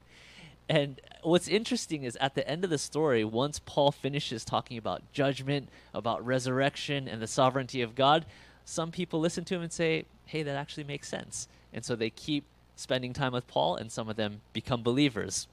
And 0.69 1.01
what's 1.23 1.47
interesting 1.47 2.03
is 2.03 2.15
at 2.21 2.35
the 2.35 2.47
end 2.47 2.63
of 2.63 2.69
the 2.69 2.77
story, 2.77 3.25
once 3.25 3.59
Paul 3.59 3.91
finishes 3.91 4.45
talking 4.45 4.77
about 4.77 5.01
judgment, 5.11 5.69
about 5.93 6.25
resurrection, 6.25 7.07
and 7.07 7.21
the 7.21 7.27
sovereignty 7.27 7.81
of 7.81 7.95
God, 7.95 8.25
some 8.63 8.91
people 8.91 9.19
listen 9.19 9.43
to 9.45 9.55
him 9.55 9.63
and 9.63 9.73
say, 9.73 10.05
hey, 10.25 10.43
that 10.43 10.55
actually 10.55 10.85
makes 10.85 11.09
sense. 11.09 11.47
And 11.73 11.83
so 11.83 11.95
they 11.95 12.09
keep 12.09 12.45
spending 12.75 13.11
time 13.11 13.33
with 13.33 13.47
Paul, 13.47 13.75
and 13.75 13.91
some 13.91 14.09
of 14.09 14.15
them 14.15 14.41
become 14.53 14.81
believers. 14.81 15.47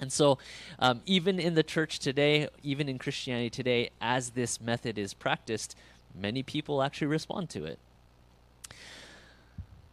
And 0.00 0.12
so, 0.12 0.38
um, 0.78 1.00
even 1.06 1.38
in 1.38 1.54
the 1.54 1.62
church 1.62 1.98
today, 1.98 2.48
even 2.62 2.88
in 2.88 2.98
Christianity 2.98 3.50
today, 3.50 3.90
as 4.00 4.30
this 4.30 4.60
method 4.60 4.98
is 4.98 5.14
practiced, 5.14 5.76
many 6.14 6.42
people 6.42 6.82
actually 6.82 7.06
respond 7.06 7.50
to 7.50 7.64
it. 7.64 7.78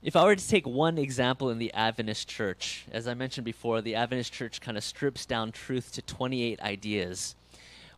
If 0.01 0.15
I 0.15 0.23
were 0.23 0.35
to 0.35 0.47
take 0.47 0.65
one 0.65 0.97
example 0.97 1.49
in 1.49 1.57
the 1.57 1.73
Adventist 1.73 2.29
church, 2.29 2.85
as 2.91 3.05
I 3.05 3.13
mentioned 3.13 3.43
before, 3.43 3.81
the 3.81 3.95
Adventist 3.95 4.31
church 4.31 4.61
kind 4.61 4.77
of 4.77 4.83
strips 4.83 5.25
down 5.25 5.51
truth 5.51 5.91
to 5.93 6.01
28 6.01 6.61
ideas. 6.61 7.35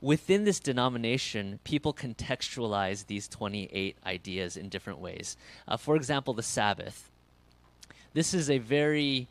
Within 0.01 0.43
this 0.43 0.59
denomination, 0.59 1.59
people 1.63 1.93
contextualize 1.93 3.05
these 3.05 3.27
28 3.27 3.95
ideas 4.03 4.57
in 4.57 4.67
different 4.67 4.97
ways. 4.97 5.37
Uh, 5.67 5.77
for 5.77 5.95
example, 5.95 6.33
the 6.33 6.41
Sabbath. 6.41 7.11
This 8.13 8.33
is 8.33 8.49
a 8.49 8.57
very 8.57 9.27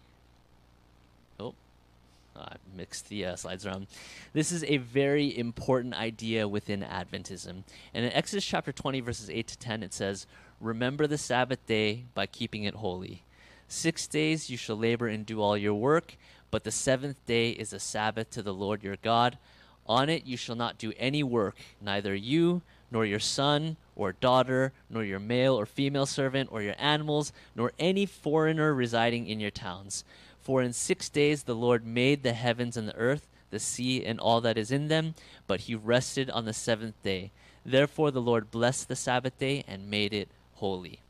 I 2.36 2.56
mixed 2.76 3.08
the 3.08 3.26
uh, 3.26 3.36
slides 3.36 3.66
around. 3.66 3.86
This 4.32 4.52
is 4.52 4.64
a 4.64 4.78
very 4.78 5.36
important 5.36 5.94
idea 5.94 6.46
within 6.46 6.82
Adventism. 6.82 7.64
And 7.92 8.04
in 8.04 8.12
Exodus 8.12 8.44
chapter 8.44 8.72
20, 8.72 9.00
verses 9.00 9.28
8 9.28 9.46
to 9.48 9.58
10, 9.58 9.82
it 9.82 9.92
says, 9.92 10.26
Remember 10.60 11.06
the 11.06 11.18
Sabbath 11.18 11.64
day 11.66 12.04
by 12.14 12.26
keeping 12.26 12.64
it 12.64 12.74
holy. 12.74 13.22
Six 13.68 14.06
days 14.06 14.50
you 14.50 14.56
shall 14.56 14.76
labor 14.76 15.06
and 15.06 15.24
do 15.24 15.40
all 15.40 15.56
your 15.56 15.74
work, 15.74 16.16
but 16.50 16.64
the 16.64 16.72
seventh 16.72 17.24
day 17.26 17.50
is 17.50 17.72
a 17.72 17.78
Sabbath 17.78 18.30
to 18.30 18.42
the 18.42 18.54
Lord 18.54 18.82
your 18.82 18.96
God. 18.96 19.38
On 19.86 20.08
it 20.08 20.26
you 20.26 20.36
shall 20.36 20.56
not 20.56 20.78
do 20.78 20.92
any 20.98 21.22
work, 21.22 21.56
neither 21.80 22.14
you, 22.14 22.62
nor 22.90 23.06
your 23.06 23.20
son 23.20 23.76
or 23.94 24.12
daughter, 24.12 24.72
nor 24.88 25.04
your 25.04 25.20
male 25.20 25.58
or 25.58 25.66
female 25.66 26.06
servant, 26.06 26.48
or 26.52 26.62
your 26.62 26.74
animals, 26.78 27.32
nor 27.54 27.72
any 27.78 28.06
foreigner 28.06 28.74
residing 28.74 29.26
in 29.26 29.40
your 29.40 29.50
towns. 29.50 30.04
For 30.42 30.62
in 30.62 30.72
six 30.72 31.08
days 31.08 31.42
the 31.42 31.54
Lord 31.54 31.86
made 31.86 32.22
the 32.22 32.32
heavens 32.32 32.76
and 32.76 32.88
the 32.88 32.96
earth, 32.96 33.26
the 33.50 33.58
sea, 33.58 34.04
and 34.04 34.18
all 34.18 34.40
that 34.40 34.58
is 34.58 34.70
in 34.70 34.88
them, 34.88 35.14
but 35.46 35.60
he 35.60 35.74
rested 35.74 36.30
on 36.30 36.44
the 36.44 36.52
seventh 36.52 37.00
day. 37.02 37.30
Therefore 37.64 38.10
the 38.10 38.22
Lord 38.22 38.50
blessed 38.50 38.88
the 38.88 38.96
Sabbath 38.96 39.38
day 39.38 39.64
and 39.68 39.90
made 39.90 40.12
it 40.12 40.28
holy. 40.56 41.00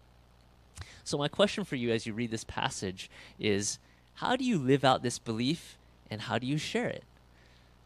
So, 1.04 1.18
my 1.18 1.28
question 1.28 1.64
for 1.64 1.76
you 1.76 1.90
as 1.90 2.06
you 2.06 2.12
read 2.12 2.30
this 2.30 2.44
passage 2.44 3.10
is 3.38 3.78
how 4.16 4.36
do 4.36 4.44
you 4.44 4.58
live 4.58 4.84
out 4.84 5.02
this 5.02 5.18
belief 5.18 5.76
and 6.10 6.22
how 6.22 6.38
do 6.38 6.46
you 6.46 6.58
share 6.58 6.88
it? 6.88 7.04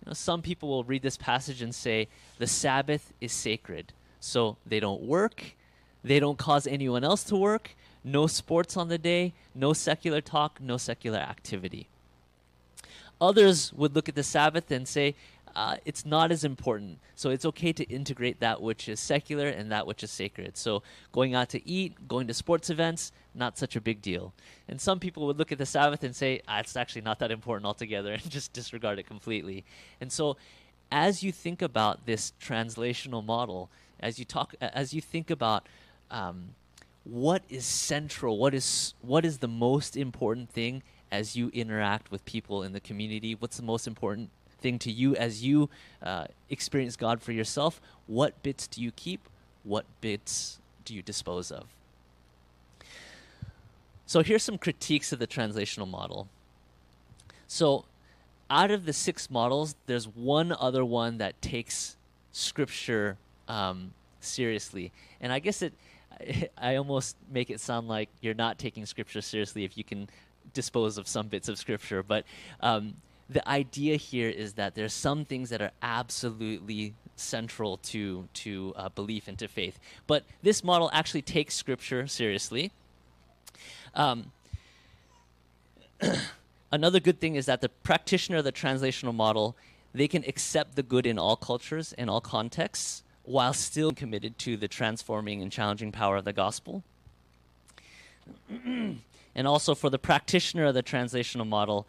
You 0.02 0.10
know, 0.10 0.12
some 0.14 0.42
people 0.42 0.68
will 0.68 0.84
read 0.84 1.02
this 1.02 1.16
passage 1.16 1.62
and 1.62 1.74
say 1.74 2.08
the 2.38 2.46
Sabbath 2.46 3.12
is 3.20 3.32
sacred. 3.32 3.92
So 4.20 4.56
they 4.66 4.80
don't 4.80 5.02
work, 5.02 5.54
they 6.02 6.20
don't 6.20 6.38
cause 6.38 6.66
anyone 6.66 7.04
else 7.04 7.24
to 7.24 7.36
work, 7.36 7.70
no 8.04 8.26
sports 8.26 8.76
on 8.76 8.88
the 8.88 8.98
day, 8.98 9.32
no 9.54 9.72
secular 9.72 10.20
talk, 10.20 10.60
no 10.60 10.76
secular 10.76 11.18
activity. 11.18 11.88
Others 13.20 13.72
would 13.72 13.94
look 13.94 14.08
at 14.08 14.14
the 14.14 14.22
Sabbath 14.22 14.70
and 14.70 14.86
say, 14.86 15.14
uh, 15.56 15.76
it's 15.84 16.04
not 16.04 16.32
as 16.32 16.44
important. 16.44 16.98
So 17.14 17.30
it's 17.30 17.44
okay 17.44 17.72
to 17.72 17.84
integrate 17.84 18.40
that 18.40 18.60
which 18.60 18.88
is 18.88 18.98
secular 18.98 19.46
and 19.48 19.70
that 19.70 19.86
which 19.86 20.02
is 20.02 20.10
sacred. 20.10 20.56
So 20.56 20.82
going 21.12 21.34
out 21.34 21.48
to 21.50 21.68
eat, 21.68 22.08
going 22.08 22.26
to 22.26 22.34
sports 22.34 22.70
events, 22.70 23.12
not 23.34 23.56
such 23.56 23.76
a 23.76 23.80
big 23.80 24.02
deal. 24.02 24.32
And 24.68 24.80
some 24.80 24.98
people 24.98 25.26
would 25.26 25.38
look 25.38 25.52
at 25.52 25.58
the 25.58 25.66
Sabbath 25.66 26.02
and 26.02 26.14
say, 26.14 26.42
ah, 26.48 26.58
it's 26.58 26.76
actually 26.76 27.02
not 27.02 27.20
that 27.20 27.30
important 27.30 27.66
altogether 27.66 28.12
and 28.14 28.30
just 28.30 28.52
disregard 28.52 28.98
it 28.98 29.06
completely. 29.06 29.64
And 30.00 30.10
so 30.10 30.36
as 30.90 31.22
you 31.22 31.30
think 31.32 31.62
about 31.62 32.06
this 32.06 32.32
translational 32.40 33.24
model, 33.24 33.70
as 34.00 34.18
you 34.18 34.24
talk, 34.24 34.54
as 34.60 34.92
you 34.92 35.00
think 35.00 35.30
about 35.30 35.68
um, 36.10 36.50
what 37.04 37.42
is 37.48 37.64
central, 37.64 38.38
what 38.38 38.54
is 38.54 38.94
what 39.02 39.24
is 39.24 39.38
the 39.38 39.48
most 39.48 39.96
important 39.96 40.50
thing 40.50 40.82
as 41.12 41.36
you 41.36 41.50
interact 41.52 42.10
with 42.10 42.24
people 42.24 42.62
in 42.62 42.72
the 42.72 42.80
community, 42.80 43.34
what's 43.34 43.56
the 43.56 43.62
most 43.62 43.86
important 43.86 44.30
thing 44.64 44.78
to 44.80 44.90
you 44.90 45.14
as 45.16 45.44
you 45.44 45.68
uh, 46.02 46.24
experience 46.48 46.96
God 46.96 47.20
for 47.22 47.32
yourself. 47.32 47.80
What 48.06 48.42
bits 48.42 48.66
do 48.66 48.82
you 48.82 48.90
keep? 48.90 49.28
What 49.62 49.84
bits 50.00 50.58
do 50.84 50.94
you 50.94 51.02
dispose 51.02 51.52
of? 51.52 51.66
So 54.06 54.22
here's 54.22 54.42
some 54.42 54.58
critiques 54.58 55.12
of 55.12 55.18
the 55.18 55.26
translational 55.26 55.88
model. 55.88 56.28
So, 57.46 57.84
out 58.50 58.70
of 58.70 58.84
the 58.84 58.92
six 58.92 59.30
models, 59.30 59.74
there's 59.86 60.06
one 60.06 60.52
other 60.52 60.84
one 60.84 61.18
that 61.18 61.40
takes 61.40 61.96
scripture 62.32 63.16
um, 63.48 63.92
seriously, 64.20 64.92
and 65.20 65.32
I 65.32 65.38
guess 65.38 65.62
it. 65.62 65.72
I 66.58 66.76
almost 66.76 67.16
make 67.30 67.50
it 67.50 67.60
sound 67.60 67.88
like 67.88 68.08
you're 68.20 68.34
not 68.34 68.58
taking 68.58 68.86
scripture 68.86 69.20
seriously 69.20 69.64
if 69.64 69.76
you 69.76 69.84
can 69.84 70.08
dispose 70.52 70.98
of 70.98 71.08
some 71.08 71.28
bits 71.28 71.48
of 71.48 71.58
scripture, 71.58 72.02
but 72.02 72.24
um, 72.60 72.94
the 73.28 73.46
idea 73.48 73.96
here 73.96 74.28
is 74.28 74.54
that 74.54 74.74
there's 74.74 74.92
some 74.92 75.24
things 75.24 75.50
that 75.50 75.62
are 75.62 75.70
absolutely 75.82 76.94
central 77.16 77.78
to 77.78 78.28
to 78.34 78.72
uh, 78.76 78.88
belief 78.90 79.28
and 79.28 79.38
to 79.38 79.48
faith. 79.48 79.78
But 80.06 80.24
this 80.42 80.62
model 80.62 80.90
actually 80.92 81.22
takes 81.22 81.54
Scripture 81.54 82.06
seriously. 82.06 82.72
Um, 83.94 84.32
another 86.72 87.00
good 87.00 87.20
thing 87.20 87.36
is 87.36 87.46
that 87.46 87.60
the 87.60 87.68
practitioner 87.68 88.38
of 88.38 88.44
the 88.44 88.52
translational 88.52 89.14
model 89.14 89.56
they 89.94 90.08
can 90.08 90.24
accept 90.24 90.74
the 90.74 90.82
good 90.82 91.06
in 91.06 91.20
all 91.20 91.36
cultures 91.36 91.92
and 91.96 92.10
all 92.10 92.20
contexts 92.20 93.04
while 93.24 93.52
still 93.52 93.92
committed 93.92 94.38
to 94.38 94.56
the 94.56 94.68
transforming 94.68 95.42
and 95.42 95.50
challenging 95.50 95.92
power 95.92 96.16
of 96.16 96.24
the 96.24 96.32
gospel. 96.32 96.82
and 98.64 99.46
also 99.46 99.74
for 99.74 99.90
the 99.90 99.98
practitioner 99.98 100.66
of 100.66 100.74
the 100.74 100.82
translational 100.82 101.46
model, 101.46 101.86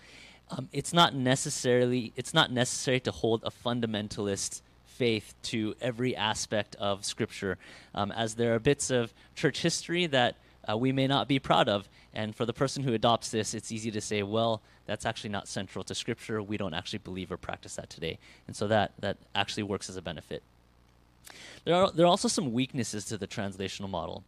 um, 0.52 0.70
it's 0.72 0.94
not 0.94 1.16
necessarily 1.16 2.14
it's 2.16 2.34
not 2.34 2.52
necessary 2.52 3.00
to 3.02 3.12
hold 3.12 3.44
a 3.44 3.52
fundamentalist 3.52 4.62
faith 4.86 5.34
to 5.44 5.76
every 5.82 6.16
aspect 6.16 6.76
of 6.76 7.04
Scripture, 7.04 7.58
um, 7.94 8.12
as 8.12 8.36
there 8.36 8.56
are 8.56 8.60
bits 8.60 8.90
of 8.90 9.14
church 9.36 9.62
history 9.62 10.06
that 10.08 10.36
uh, 10.70 10.78
we 10.78 10.92
may 10.92 11.08
not 11.08 11.28
be 11.28 11.40
proud 11.40 11.68
of. 11.68 11.90
And 12.14 12.34
for 12.34 12.46
the 12.46 12.54
person 12.54 12.84
who 12.84 12.94
adopts 12.94 13.30
this, 13.30 13.54
it's 13.54 13.72
easy 13.72 13.92
to 13.92 14.00
say, 14.00 14.24
well, 14.24 14.62
that's 14.86 15.06
actually 15.06 15.32
not 15.32 15.48
central 15.48 15.84
to 15.84 15.96
Scripture. 15.96 16.42
We 16.42 16.58
don't 16.58 16.74
actually 16.74 17.00
believe 17.00 17.32
or 17.32 17.38
practice 17.38 17.76
that 17.76 17.90
today. 17.90 18.20
And 18.48 18.56
so 18.56 18.68
that, 18.68 18.94
that 19.00 19.18
actually 19.34 19.64
works 19.64 19.90
as 19.90 19.98
a 19.98 20.02
benefit. 20.02 20.44
There 21.64 21.76
are, 21.76 21.92
there 21.92 22.06
are 22.06 22.10
also 22.10 22.28
some 22.28 22.54
weaknesses 22.54 23.06
to 23.06 23.18
the 23.18 23.28
translational 23.28 23.90
model. 23.90 24.24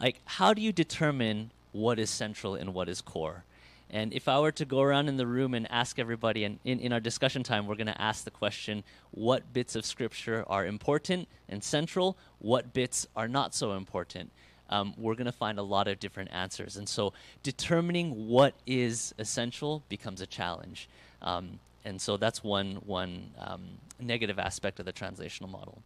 Like, 0.00 0.20
how 0.24 0.54
do 0.54 0.60
you 0.60 0.72
determine 0.72 1.50
what 1.72 1.98
is 1.98 2.10
central 2.10 2.54
and 2.54 2.74
what 2.74 2.88
is 2.88 3.00
core? 3.00 3.44
And 3.90 4.12
if 4.12 4.26
I 4.26 4.40
were 4.40 4.52
to 4.52 4.64
go 4.64 4.80
around 4.80 5.08
in 5.08 5.16
the 5.18 5.26
room 5.26 5.54
and 5.54 5.70
ask 5.70 5.98
everybody, 5.98 6.42
and 6.44 6.58
in, 6.64 6.80
in 6.80 6.92
our 6.92 7.00
discussion 7.00 7.42
time, 7.42 7.66
we're 7.66 7.76
going 7.76 7.86
to 7.86 8.00
ask 8.00 8.24
the 8.24 8.30
question 8.30 8.82
what 9.12 9.52
bits 9.52 9.76
of 9.76 9.84
Scripture 9.84 10.44
are 10.48 10.66
important 10.66 11.28
and 11.48 11.62
central, 11.62 12.16
what 12.40 12.72
bits 12.72 13.06
are 13.14 13.28
not 13.28 13.54
so 13.54 13.74
important? 13.74 14.32
Um, 14.70 14.94
we're 14.96 15.14
going 15.14 15.26
to 15.26 15.32
find 15.32 15.58
a 15.58 15.62
lot 15.62 15.86
of 15.86 16.00
different 16.00 16.30
answers. 16.32 16.76
And 16.76 16.88
so 16.88 17.12
determining 17.42 18.26
what 18.26 18.54
is 18.66 19.14
essential 19.18 19.84
becomes 19.88 20.20
a 20.20 20.26
challenge. 20.26 20.88
Um, 21.22 21.60
and 21.84 22.00
so 22.00 22.16
that's 22.16 22.42
one, 22.42 22.76
one 22.86 23.30
um, 23.38 23.62
negative 24.00 24.38
aspect 24.38 24.80
of 24.80 24.86
the 24.86 24.92
translational 24.92 25.50
model. 25.50 25.82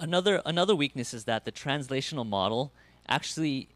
Another, 0.00 0.42
another 0.46 0.76
weakness 0.76 1.12
is 1.12 1.24
that 1.24 1.44
the 1.44 1.52
translational 1.52 2.26
model 2.26 2.72
actually 3.08 3.68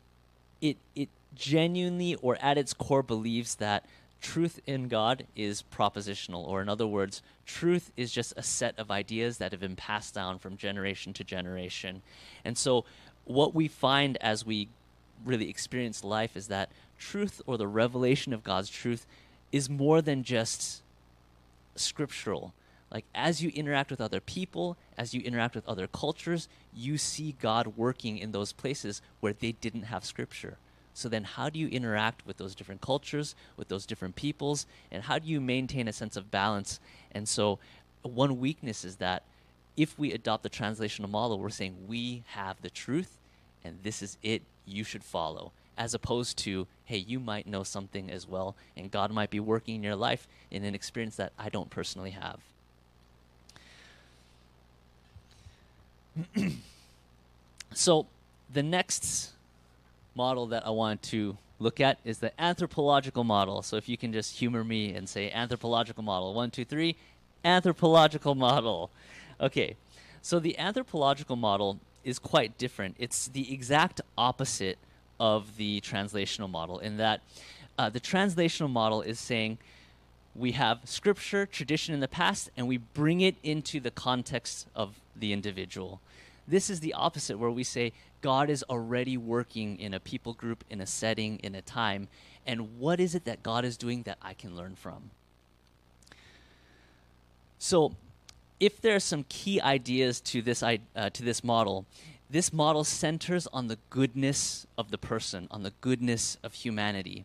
it, 0.61 0.77
it 0.95 1.09
genuinely 1.35 2.15
or 2.17 2.37
at 2.41 2.57
its 2.59 2.73
core 2.73 3.03
believes 3.03 3.57
that 3.57 3.85
truth 4.21 4.61
in 4.67 4.89
God 4.89 5.27
is 5.35 5.65
propositional, 5.77 6.47
or 6.47 6.63
in 6.63 6.69
other 6.69 6.87
words, 6.87 7.23
truth 7.45 7.91
is 7.97 8.13
just 8.13 8.33
a 8.37 8.43
set 8.43 8.79
of 8.79 8.91
ideas 8.91 9.39
that 9.39 9.51
have 9.51 9.61
been 9.61 9.77
passed 9.77 10.15
down 10.15 10.39
from 10.39 10.57
generation 10.57 11.13
to 11.15 11.25
generation. 11.25 12.03
And 12.45 12.57
so, 12.57 12.85
what 13.25 13.55
we 13.55 13.69
find 13.69 14.17
as 14.19 14.47
we 14.47 14.69
really 15.25 15.51
experience 15.51 16.03
life 16.03 16.37
is 16.37 16.49
that 16.49 16.71
truth 16.99 17.43
or 17.47 17.59
the 17.59 17.67
revelation 17.67 18.33
of 18.33 18.43
God's 18.43 18.71
truth 18.71 19.07
is 19.51 19.69
more 19.69 20.01
than 20.01 20.23
just 20.23 20.83
scriptural. 21.75 22.55
Like, 22.93 23.07
as 23.15 23.43
you 23.43 23.51
interact 23.55 23.91
with 23.91 24.03
other 24.03 24.21
people, 24.21 24.77
as 24.99 25.15
you 25.15 25.23
interact 25.23 25.55
with 25.55 25.67
other 25.67 25.87
cultures, 25.87 26.47
you 26.75 26.99
see 26.99 27.35
God 27.41 27.79
working 27.79 28.19
in 28.19 28.33
those 28.33 28.53
places 28.53 29.01
where 29.21 29.33
they 29.33 29.53
didn't 29.53 29.85
have 29.85 30.05
scripture. 30.05 30.59
So 30.93 31.09
then, 31.09 31.25
how 31.25 31.49
do 31.49 31.59
you 31.59 31.69
interact 31.69 32.27
with 32.27 32.37
those 32.37 32.55
different 32.55 32.83
cultures, 32.83 33.35
with 33.57 33.69
those 33.69 33.87
different 33.87 34.15
peoples, 34.15 34.67
and 34.91 35.05
how 35.05 35.19
do 35.19 35.27
you 35.27 35.41
maintain 35.41 35.89
a 35.89 35.93
sense 35.93 36.19
of 36.19 36.31
balance? 36.31 36.81
And 37.13 37.27
so, 37.27 37.59
one 38.03 38.39
weakness 38.39 38.85
is 38.85 38.97
that 38.97 39.23
if 39.75 39.99
we 39.99 40.13
adopt 40.13 40.43
the 40.43 40.51
translational 40.51 41.09
model, 41.09 41.39
we're 41.39 41.49
saying 41.49 41.87
we 41.87 42.25
have 42.27 42.61
the 42.61 42.69
truth, 42.69 43.17
and 43.65 43.79
this 43.83 44.03
is 44.03 44.19
it 44.23 44.43
you 44.67 44.85
should 44.85 45.03
follow. 45.03 45.53
as 45.79 45.95
opposed 45.95 46.37
to, 46.37 46.67
hey, 46.85 46.99
you 46.99 47.19
might 47.19 47.47
know 47.47 47.63
something 47.63 48.11
as 48.11 48.29
well, 48.29 48.55
and 48.77 48.91
God 48.91 49.11
might 49.11 49.31
be 49.31 49.41
working 49.41 49.77
in 49.77 49.83
your 49.83 49.97
life 49.97 50.29
in 50.51 50.65
an 50.65 50.75
experience 50.75 51.17
that 51.17 51.33
I 51.39 51.49
don't 51.49 51.71
personally 51.71 52.11
have. 52.11 52.41
so, 57.73 58.07
the 58.53 58.63
next 58.63 59.31
model 60.15 60.47
that 60.49 60.67
I 60.67 60.71
want 60.71 61.03
to 61.05 61.37
look 61.59 61.81
at 61.81 61.99
is 62.05 62.19
the 62.19 62.39
anthropological 62.41 63.25
model. 63.25 63.63
So, 63.63 63.77
if 63.77 63.89
you 63.89 63.97
can 63.97 64.13
just 64.13 64.37
humor 64.37 64.65
me 64.65 64.95
and 64.95 65.09
say 65.09 65.31
anthropological 65.31 66.03
model. 66.03 66.35
One, 66.35 66.51
two, 66.51 66.65
three. 66.65 66.97
Anthropological 67.45 68.35
model. 68.35 68.91
Okay. 69.41 69.77
So, 70.21 70.39
the 70.39 70.59
anthropological 70.59 71.37
model 71.37 71.79
is 72.05 72.19
quite 72.19 72.59
different. 72.59 72.97
It's 72.99 73.29
the 73.29 73.53
exact 73.53 74.01
opposite 74.19 74.79
of 75.19 75.57
the 75.57 75.81
translational 75.81 76.51
model 76.51 76.79
in 76.79 76.97
that 76.97 77.21
uh, 77.79 77.89
the 77.89 78.01
translational 78.01 78.71
model 78.71 79.03
is 79.03 79.19
saying 79.19 79.59
we 80.35 80.53
have 80.53 80.81
scripture, 80.85 81.47
tradition 81.47 81.95
in 81.95 82.01
the 82.01 82.09
past, 82.09 82.51
and 82.57 82.67
we 82.67 82.79
bring 82.79 83.21
it 83.21 83.37
into 83.43 83.81
the 83.81 83.91
context 83.91 84.67
of 84.75 84.95
the 85.17 85.33
individual. 85.33 86.01
This 86.47 86.71
is 86.71 86.81
the 86.81 86.95
opposite, 86.95 87.39
where 87.39 87.51
we 87.51 87.65
say 87.65 87.93
God 88.21 88.51
is 88.51 88.65
already 88.65 89.17
working 89.17 89.79
in 89.79 89.95
a 89.95 90.01
people 90.01 90.35
group, 90.35 90.65
in 90.71 90.81
a 90.81 90.87
setting, 90.87 91.39
in 91.43 91.55
a 91.55 91.63
time, 91.63 92.09
and 92.47 92.79
what 92.79 92.99
is 92.99 93.15
it 93.15 93.25
that 93.25 93.43
God 93.43 93.65
is 93.65 93.77
doing 93.77 94.03
that 94.03 94.19
I 94.21 94.35
can 94.35 94.57
learn 94.57 94.75
from? 94.75 95.11
So, 97.59 97.93
if 98.59 98.81
there 98.81 98.97
are 98.97 99.01
some 99.01 99.25
key 99.29 99.61
ideas 99.61 100.21
to 100.21 100.43
this 100.43 100.63
uh, 100.63 100.77
to 100.97 101.23
this 101.23 101.45
model, 101.45 101.87
this 102.29 102.53
model 102.53 102.83
centers 102.83 103.47
on 103.53 103.69
the 103.69 103.79
goodness 103.91 104.67
of 104.79 104.91
the 104.91 104.99
person, 104.99 105.47
on 105.51 105.63
the 105.63 105.73
goodness 105.81 106.39
of 106.43 106.55
humanity. 106.55 107.25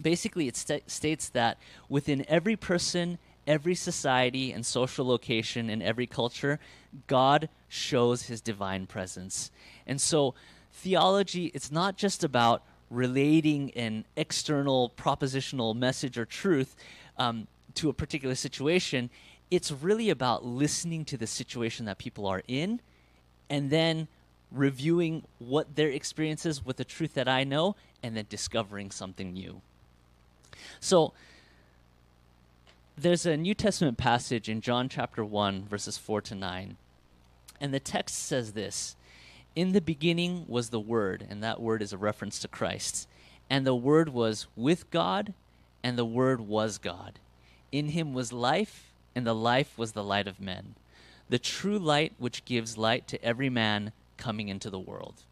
Basically, 0.00 0.46
it 0.46 0.56
st- 0.56 0.88
states 0.88 1.28
that 1.30 1.58
within 1.88 2.24
every 2.28 2.54
person, 2.54 3.18
every 3.48 3.74
society, 3.74 4.52
and 4.52 4.64
social 4.64 5.04
location, 5.04 5.68
in 5.68 5.82
every 5.82 6.06
culture, 6.06 6.60
God 7.08 7.48
shows 7.68 8.22
his 8.22 8.40
divine 8.40 8.86
presence. 8.86 9.50
And 9.86 10.00
so, 10.00 10.34
theology, 10.72 11.46
it's 11.54 11.72
not 11.72 11.96
just 11.96 12.22
about 12.22 12.62
relating 12.90 13.72
an 13.72 14.04
external 14.16 14.92
propositional 14.96 15.74
message 15.74 16.16
or 16.16 16.24
truth 16.24 16.76
um, 17.16 17.48
to 17.74 17.88
a 17.88 17.92
particular 17.92 18.36
situation 18.36 19.10
it's 19.50 19.70
really 19.70 20.10
about 20.10 20.44
listening 20.44 21.04
to 21.06 21.16
the 21.16 21.26
situation 21.26 21.86
that 21.86 21.98
people 21.98 22.26
are 22.26 22.42
in 22.48 22.80
and 23.48 23.70
then 23.70 24.08
reviewing 24.50 25.22
what 25.38 25.76
their 25.76 25.88
experience 25.88 26.44
is 26.46 26.64
with 26.64 26.76
the 26.76 26.84
truth 26.84 27.14
that 27.14 27.28
I 27.28 27.44
know 27.44 27.76
and 28.02 28.16
then 28.16 28.26
discovering 28.28 28.90
something 28.90 29.32
new. 29.32 29.60
So 30.80 31.12
there's 33.00 33.26
a 33.26 33.36
New 33.36 33.54
Testament 33.54 33.96
passage 33.96 34.48
in 34.48 34.60
John 34.60 34.88
chapter 34.88 35.24
1 35.24 35.66
verses 35.66 35.96
4 35.96 36.20
to 36.22 36.34
9. 36.34 36.76
And 37.60 37.72
the 37.72 37.80
text 37.80 38.16
says 38.16 38.52
this, 38.52 38.96
in 39.54 39.72
the 39.72 39.80
beginning 39.80 40.44
was 40.48 40.70
the 40.70 40.80
word 40.80 41.24
and 41.30 41.42
that 41.42 41.60
word 41.60 41.80
is 41.80 41.92
a 41.92 41.98
reference 41.98 42.40
to 42.40 42.48
Christ. 42.48 43.08
And 43.48 43.64
the 43.64 43.74
word 43.74 44.08
was 44.08 44.48
with 44.56 44.90
God 44.90 45.32
and 45.82 45.96
the 45.96 46.04
word 46.04 46.40
was 46.40 46.78
God. 46.78 47.20
In 47.70 47.90
him 47.90 48.14
was 48.14 48.32
life 48.32 48.92
and 49.14 49.24
the 49.24 49.34
life 49.34 49.78
was 49.78 49.92
the 49.92 50.04
light 50.04 50.26
of 50.26 50.40
men, 50.40 50.74
the 51.28 51.38
true 51.38 51.78
light 51.78 52.14
which 52.18 52.44
gives 52.44 52.76
light 52.76 53.06
to 53.08 53.24
every 53.24 53.48
man 53.48 53.92
coming 54.16 54.48
into 54.48 54.70
the 54.70 54.78
world. 54.78 55.22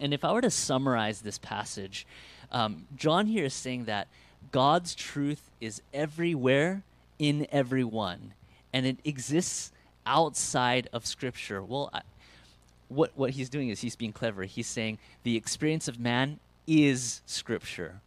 And 0.00 0.12
if 0.12 0.24
I 0.24 0.32
were 0.32 0.40
to 0.40 0.50
summarize 0.50 1.20
this 1.20 1.38
passage, 1.38 2.04
um, 2.50 2.86
John 2.96 3.26
here 3.26 3.44
is 3.44 3.54
saying 3.54 3.84
that 3.84 4.08
God's 4.52 4.94
truth 4.94 5.50
is 5.60 5.82
everywhere 5.92 6.82
in 7.18 7.46
everyone, 7.52 8.32
and 8.72 8.86
it 8.86 8.98
exists 9.04 9.72
outside 10.06 10.88
of 10.92 11.06
Scripture. 11.06 11.62
Well, 11.62 11.90
I, 11.92 12.02
what 12.88 13.12
what 13.14 13.30
he's 13.30 13.48
doing 13.48 13.68
is 13.68 13.80
he's 13.80 13.96
being 13.96 14.12
clever. 14.12 14.44
He's 14.44 14.66
saying 14.66 14.98
the 15.22 15.36
experience 15.36 15.88
of 15.88 16.00
man 16.00 16.40
is 16.66 17.22
Scripture. 17.26 18.00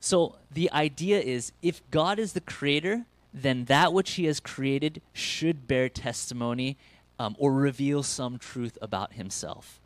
So 0.00 0.36
the 0.50 0.70
idea 0.72 1.20
is 1.20 1.52
if 1.62 1.82
God 1.90 2.18
is 2.18 2.32
the 2.32 2.40
creator, 2.40 3.04
then 3.32 3.66
that 3.66 3.92
which 3.92 4.12
he 4.12 4.24
has 4.24 4.40
created 4.40 5.02
should 5.12 5.68
bear 5.68 5.88
testimony 5.88 6.76
um, 7.18 7.36
or 7.38 7.52
reveal 7.52 8.02
some 8.02 8.38
truth 8.38 8.78
about 8.80 9.12
himself. 9.12 9.78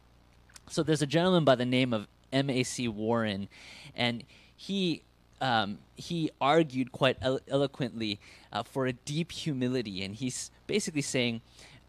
So 0.70 0.82
there's 0.82 1.02
a 1.02 1.06
gentleman 1.06 1.44
by 1.44 1.56
the 1.56 1.66
name 1.66 1.92
of 1.92 2.06
M.A.C. 2.34 2.88
Warren, 2.88 3.48
and 3.96 4.24
he 4.56 5.02
um, 5.40 5.78
he 5.96 6.30
argued 6.40 6.92
quite 6.92 7.16
elo- 7.20 7.40
eloquently 7.48 8.18
uh, 8.52 8.62
for 8.62 8.86
a 8.86 8.92
deep 8.92 9.32
humility, 9.32 10.02
and 10.02 10.14
he's 10.14 10.50
basically 10.66 11.02
saying 11.02 11.40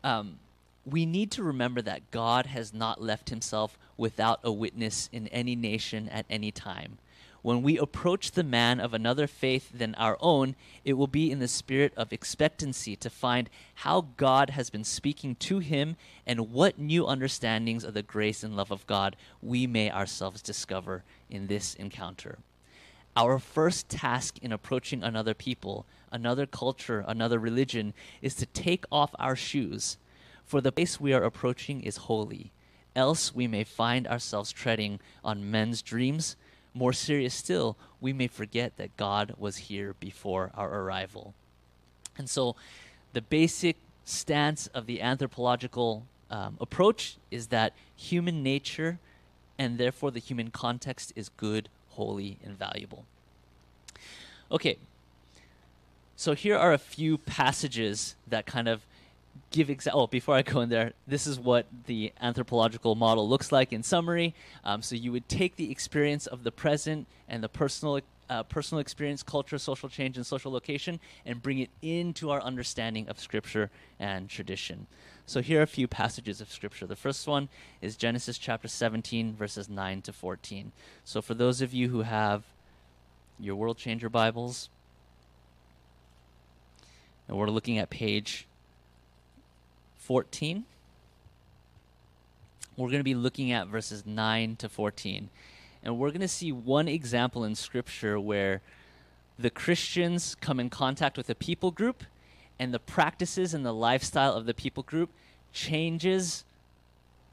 um, 0.04 0.40
we 0.86 1.06
need 1.06 1.32
to 1.32 1.44
remember 1.44 1.82
that 1.82 2.12
God 2.12 2.46
has 2.48 2.74
not 2.74 3.02
left 3.02 3.30
himself 3.30 3.78
without 3.98 4.40
a 4.44 4.52
witness 4.52 5.10
in 5.12 5.28
any 5.30 5.56
nation 5.56 6.08
at 6.10 6.26
any 6.30 6.52
time. 6.52 6.98
When 7.46 7.62
we 7.62 7.78
approach 7.78 8.32
the 8.32 8.44
man 8.44 8.80
of 8.80 8.96
another 8.96 9.28
faith 9.28 9.70
than 9.72 9.94
our 10.00 10.18
own, 10.20 10.56
it 10.84 10.94
will 10.94 11.06
be 11.06 11.30
in 11.30 11.38
the 11.38 11.48
spirit 11.48 11.94
of 11.96 12.12
expectancy 12.12 12.96
to 12.96 13.08
find 13.08 13.52
how 13.76 14.08
God 14.18 14.50
has 14.50 14.72
been 14.72 14.84
speaking 14.84 15.36
to 15.36 15.60
him 15.60 15.96
and 16.26 16.52
what 16.52 16.80
new 16.80 17.06
understandings 17.06 17.84
of 17.84 17.94
the 17.94 18.02
grace 18.02 18.44
and 18.44 18.58
love 18.58 18.72
of 18.72 18.88
God 18.88 19.16
we 19.44 19.68
may 19.68 19.92
ourselves 19.92 20.42
discover 20.42 21.04
in 21.30 21.46
this 21.46 21.76
encounter. 21.76 22.40
Our 23.16 23.38
first 23.38 23.90
task 23.90 24.40
in 24.40 24.52
approaching 24.52 25.04
another 25.04 25.36
people, 25.36 25.86
another 26.12 26.48
culture, 26.48 27.06
another 27.08 27.38
religion 27.38 27.94
is 28.24 28.34
to 28.38 28.48
take 28.48 28.86
off 28.92 29.14
our 29.20 29.36
shoes, 29.36 29.98
for 30.44 30.62
the 30.62 30.72
place 30.72 31.00
we 31.00 31.14
are 31.14 31.24
approaching 31.24 31.82
is 31.82 31.98
holy. 31.98 32.52
Else 32.96 33.36
we 33.36 33.46
may 33.46 33.64
find 33.64 34.08
ourselves 34.08 34.52
treading 34.52 35.00
on 35.24 35.52
men's 35.52 35.84
dreams 35.84 36.38
more 36.76 36.94
serious 36.94 37.34
still, 37.34 37.78
we 38.02 38.14
may 38.14 38.28
forget 38.28 38.78
that 38.78 38.96
God 38.98 39.34
was 39.38 39.58
here 39.58 39.96
before 40.00 40.52
our 40.54 40.82
arrival. 40.82 41.34
And 42.18 42.30
so, 42.30 42.56
the 43.14 43.22
basic 43.22 43.78
stance 44.04 44.68
of 44.68 44.86
the 44.86 45.02
anthropological 45.02 46.06
um, 46.30 46.58
approach 46.60 47.18
is 47.32 47.48
that 47.48 47.74
human 47.96 48.44
nature 48.44 49.00
and 49.58 49.78
therefore 49.78 50.12
the 50.12 50.20
human 50.20 50.52
context 50.52 51.14
is 51.16 51.30
good, 51.30 51.70
holy, 51.92 52.38
and 52.44 52.58
valuable. 52.58 53.06
Okay, 54.52 54.78
so 56.16 56.34
here 56.34 56.58
are 56.58 56.74
a 56.74 56.78
few 56.78 57.18
passages 57.18 58.16
that 58.28 58.46
kind 58.46 58.68
of 58.68 58.86
give 59.52 59.68
exa- 59.68 59.92
oh 59.94 60.08
before 60.08 60.36
i 60.36 60.42
go 60.42 60.62
in 60.62 60.70
there 60.70 60.94
this 61.08 61.28
is 61.28 61.40
what 61.40 61.66
the 61.88 62.12
anthropological 62.22 62.96
model 62.96 63.28
looks 63.28 63.52
like 63.52 63.72
in 63.72 63.84
summary. 63.84 64.34
Um, 64.64 64.82
so 64.82 64.96
you 64.96 65.12
would 65.12 65.30
take 65.30 65.56
the 65.56 65.72
experience 65.72 66.28
of 66.28 66.44
the 66.44 66.52
present 66.52 67.08
and 67.28 67.44
the 67.44 67.50
personal 67.50 68.02
uh, 68.28 68.42
personal 68.44 68.80
experience 68.80 69.22
culture 69.22 69.58
social 69.60 69.88
change 69.88 70.18
and 70.18 70.26
social 70.26 70.52
location 70.52 71.00
and 71.26 71.44
bring 71.44 71.60
it 71.60 71.70
into 71.84 72.32
our 72.32 72.42
understanding 72.42 73.08
of 73.08 73.20
scripture 73.20 73.70
and 74.00 74.30
tradition. 74.30 74.88
So 75.28 75.42
here 75.42 75.60
are 75.60 75.64
a 75.64 75.68
few 75.68 75.88
passages 75.88 76.42
of 76.42 76.52
scripture. 76.52 76.88
The 76.88 76.96
first 76.96 77.28
one 77.28 77.50
is 77.82 77.96
genesis 77.96 78.38
chapter 78.38 78.68
17 78.68 79.36
verses 79.36 79.70
9 79.70 80.02
to 80.04 80.14
14 80.14 80.72
so 81.04 81.22
for 81.22 81.34
those 81.34 81.62
of 81.62 81.74
you 81.74 81.90
who 81.90 82.02
have 82.02 82.44
your 83.40 83.56
world 83.56 83.78
changer 83.78 84.10
bibles 84.10 84.70
and 87.28 87.38
we're 87.38 87.50
looking 87.50 87.78
at 87.78 87.90
page 87.90 88.48
14. 90.06 90.66
We're 92.78 92.90
going 92.90 93.00
to 93.00 93.04
be 93.04 93.16
looking 93.16 93.52
at 93.52 93.68
verses 93.68 94.06
9 94.06 94.56
to 94.58 94.70
14. 94.70 95.30
And 95.84 95.98
we're 95.98 96.10
going 96.10 96.22
to 96.22 96.28
see 96.28 96.52
one 96.52 96.88
example 96.88 97.44
in 97.44 97.56
Scripture 97.56 98.20
where 98.20 98.62
the 99.40 99.50
Christians 99.50 100.36
come 100.40 100.60
in 100.60 100.70
contact 100.70 101.18
with 101.18 101.30
a 101.30 101.36
people 101.36 101.72
group, 101.72 102.04
and 102.60 102.72
the 102.72 102.80
practices 102.80 103.56
and 103.56 103.66
the 103.66 103.74
lifestyle 103.74 104.34
of 104.34 104.46
the 104.46 104.54
people 104.54 104.84
group 104.84 105.10
changes 105.52 106.46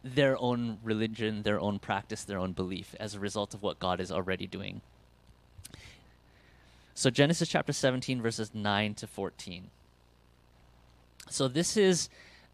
their 0.02 0.37
own 0.38 0.78
religion, 0.82 1.42
their 1.42 1.61
own 1.61 1.78
practice, 1.78 2.24
their 2.24 2.38
own 2.38 2.52
belief 2.52 2.94
as 2.98 3.14
a 3.14 3.20
result 3.20 3.52
of 3.52 3.62
what 3.62 3.78
God 3.78 4.00
is 4.00 4.11
already 4.11 4.46
doing. 4.46 4.80
So, 6.94 7.11
Genesis 7.11 7.48
chapter 7.48 7.72
17, 7.72 8.22
verses 8.22 8.50
9 8.54 8.94
to 8.94 9.06
14. 9.06 9.70
So, 11.28 11.48
this 11.48 11.76
is 11.76 12.08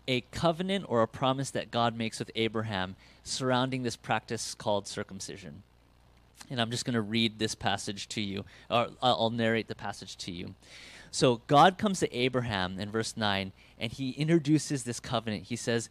a 0.09 0.23
covenant 0.33 0.87
or 0.89 1.03
a 1.03 1.07
promise 1.07 1.51
that 1.51 1.71
God 1.71 1.97
makes 1.97 2.19
with 2.19 2.31
Abraham 2.35 2.97
surrounding 3.23 3.85
this 3.85 3.95
practice 3.95 4.55
called 4.55 4.89
circumcision. 4.89 5.63
And 6.51 6.61
I'm 6.61 6.71
just 6.71 6.85
going 6.85 6.95
to 6.95 7.03
read 7.03 7.39
this 7.39 7.55
passage 7.55 8.09
to 8.09 8.21
you, 8.21 8.45
or 8.71 8.89
I'll 9.03 9.31
narrate 9.31 9.69
the 9.69 9.75
passage 9.75 10.17
to 10.17 10.33
you. 10.33 10.55
So 11.11 11.43
God 11.47 11.79
comes 11.79 12.01
to 12.01 12.17
Abraham 12.17 12.81
in 12.81 12.91
verse 12.91 13.17
9, 13.17 13.53
and 13.79 13.93
he 13.93 14.11
introduces 14.13 14.85
this 14.85 14.99
covenant. 14.99 15.45
He 15.45 15.57
says, 15.57 15.91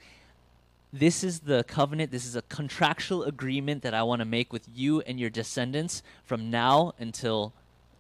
this 0.92 1.24
is 1.24 1.42
the 1.42 1.64
covenant, 1.66 2.12
this 2.12 2.26
is 2.26 2.36
a 2.36 2.42
contractual 2.44 3.24
agreement 3.24 3.84
that 3.84 3.94
I 3.94 4.04
want 4.04 4.20
to 4.20 4.26
make 4.26 4.52
with 4.52 4.68
you 4.74 5.02
and 5.02 5.20
your 5.20 5.30
descendants 5.30 6.02
from 6.26 6.50
now 6.50 6.94
until 6.98 7.54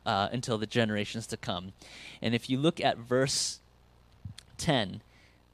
uh, 0.05 0.29
until 0.31 0.57
the 0.57 0.65
generations 0.65 1.27
to 1.27 1.35
come. 1.35 1.73
And 2.21 2.33
if 2.33 2.49
you 2.49 2.57
look 2.57 2.79
at 2.79 2.97
verse 2.97 3.59
10, 4.57 5.01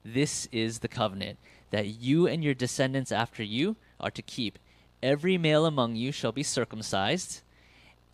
this 0.04 0.48
is 0.52 0.80
the 0.80 0.88
covenant 0.88 1.38
that 1.72 1.88
you 1.88 2.28
and 2.28 2.44
your 2.44 2.54
descendants 2.54 3.12
after 3.12 3.42
you 3.42 3.76
are 4.00 4.12
to 4.12 4.22
keep. 4.22 4.60
Every 5.02 5.38
male 5.38 5.66
among 5.66 5.96
you 5.96 6.12
shall 6.12 6.32
be 6.32 6.44
circumcised. 6.44 7.42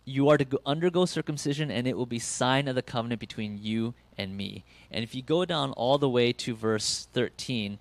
You 0.04 0.28
are 0.28 0.38
to 0.38 0.60
undergo 0.64 1.04
circumcision, 1.04 1.70
and 1.70 1.86
it 1.86 1.96
will 1.96 2.06
be 2.06 2.18
sign 2.18 2.68
of 2.68 2.74
the 2.74 2.82
covenant 2.82 3.20
between 3.20 3.58
you 3.60 3.94
and 4.16 4.36
me. 4.36 4.64
And 4.90 5.04
if 5.04 5.14
you 5.14 5.22
go 5.22 5.44
down 5.44 5.72
all 5.72 5.98
the 5.98 6.08
way 6.08 6.32
to 6.32 6.54
verse 6.54 7.08
13, 7.12 7.78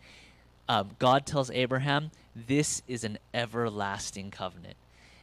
um, 0.67 0.91
God 0.99 1.25
tells 1.25 1.49
Abraham, 1.49 2.11
This 2.35 2.81
is 2.87 3.03
an 3.03 3.17
everlasting 3.33 4.31
covenant. 4.31 4.75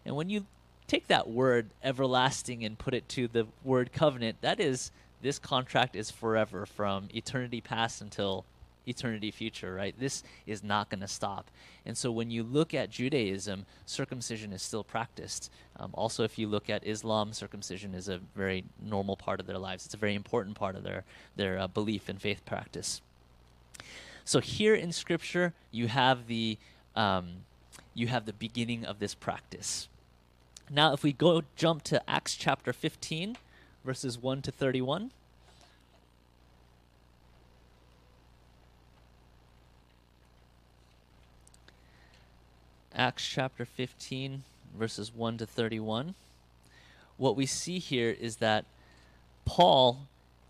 And 0.05 0.17
when 0.17 0.31
you 0.31 0.47
take 0.87 1.09
that 1.09 1.29
word 1.29 1.71
everlasting 1.83 2.65
and 2.65 2.79
put 2.79 2.95
it 2.95 3.09
to 3.11 3.29
the 3.29 3.47
word 3.63 3.93
covenant, 3.93 4.41
that 4.41 4.59
is, 4.59 4.91
this 5.23 5.39
contract 5.39 5.97
is 5.97 6.11
forever 6.11 6.67
from 6.67 7.09
eternity 7.15 7.61
past 7.61 8.01
until 8.01 8.45
eternity 8.87 9.31
future, 9.31 9.75
right? 9.75 9.95
This 9.99 10.23
is 10.47 10.63
not 10.63 10.89
going 10.91 11.01
to 11.01 11.09
stop. 11.09 11.51
And 11.85 11.97
so 11.97 12.11
when 12.11 12.31
you 12.31 12.43
look 12.43 12.75
at 12.75 12.91
Judaism, 12.91 13.67
circumcision 13.85 14.53
is 14.53 14.63
still 14.63 14.85
practiced. 14.85 15.51
Um, 15.79 15.91
also, 15.95 16.25
if 16.25 16.39
you 16.39 16.49
look 16.49 16.71
at 16.71 16.87
Islam, 16.87 17.33
circumcision 17.33 17.95
is 17.95 18.09
a 18.09 18.21
very 18.35 18.65
normal 18.83 19.17
part 19.17 19.41
of 19.41 19.47
their 19.47 19.59
lives. 19.59 19.85
It's 19.85 19.95
a 19.95 19.99
very 19.99 20.15
important 20.15 20.57
part 20.57 20.77
of 20.77 20.83
their, 20.83 21.05
their 21.37 21.59
uh, 21.59 21.67
belief 21.67 22.09
and 22.09 22.21
faith 22.21 22.45
practice. 22.45 23.01
So 24.25 24.41
here 24.41 24.75
in 24.75 24.93
Scripture, 24.93 25.53
you 25.71 25.89
have 25.89 26.27
the 26.27 26.59
um, 26.97 27.45
you 27.95 28.09
have 28.09 28.27
the 28.27 28.33
beginning 28.33 28.85
of 28.85 28.99
this 28.99 29.15
practice. 29.15 29.89
Now, 30.71 30.93
if 30.93 31.03
we 31.03 31.13
go 31.13 31.43
jump 31.57 31.83
to 31.85 32.11
Acts 32.11 32.35
chapter 32.35 32.73
15, 32.73 33.37
verses 33.85 34.19
1 34.19 34.43
to 34.43 34.51
31. 34.51 35.13
Acts 42.99 43.29
chapter 43.29 43.67
15, 43.67 44.43
verses 44.75 45.15
1 45.15 45.37
to 45.39 45.47
31. 45.47 46.15
What 47.19 47.37
we 47.37 47.45
see 47.45 47.79
here 47.79 48.17
is 48.19 48.37
that 48.37 48.65
Paul 49.45 50.07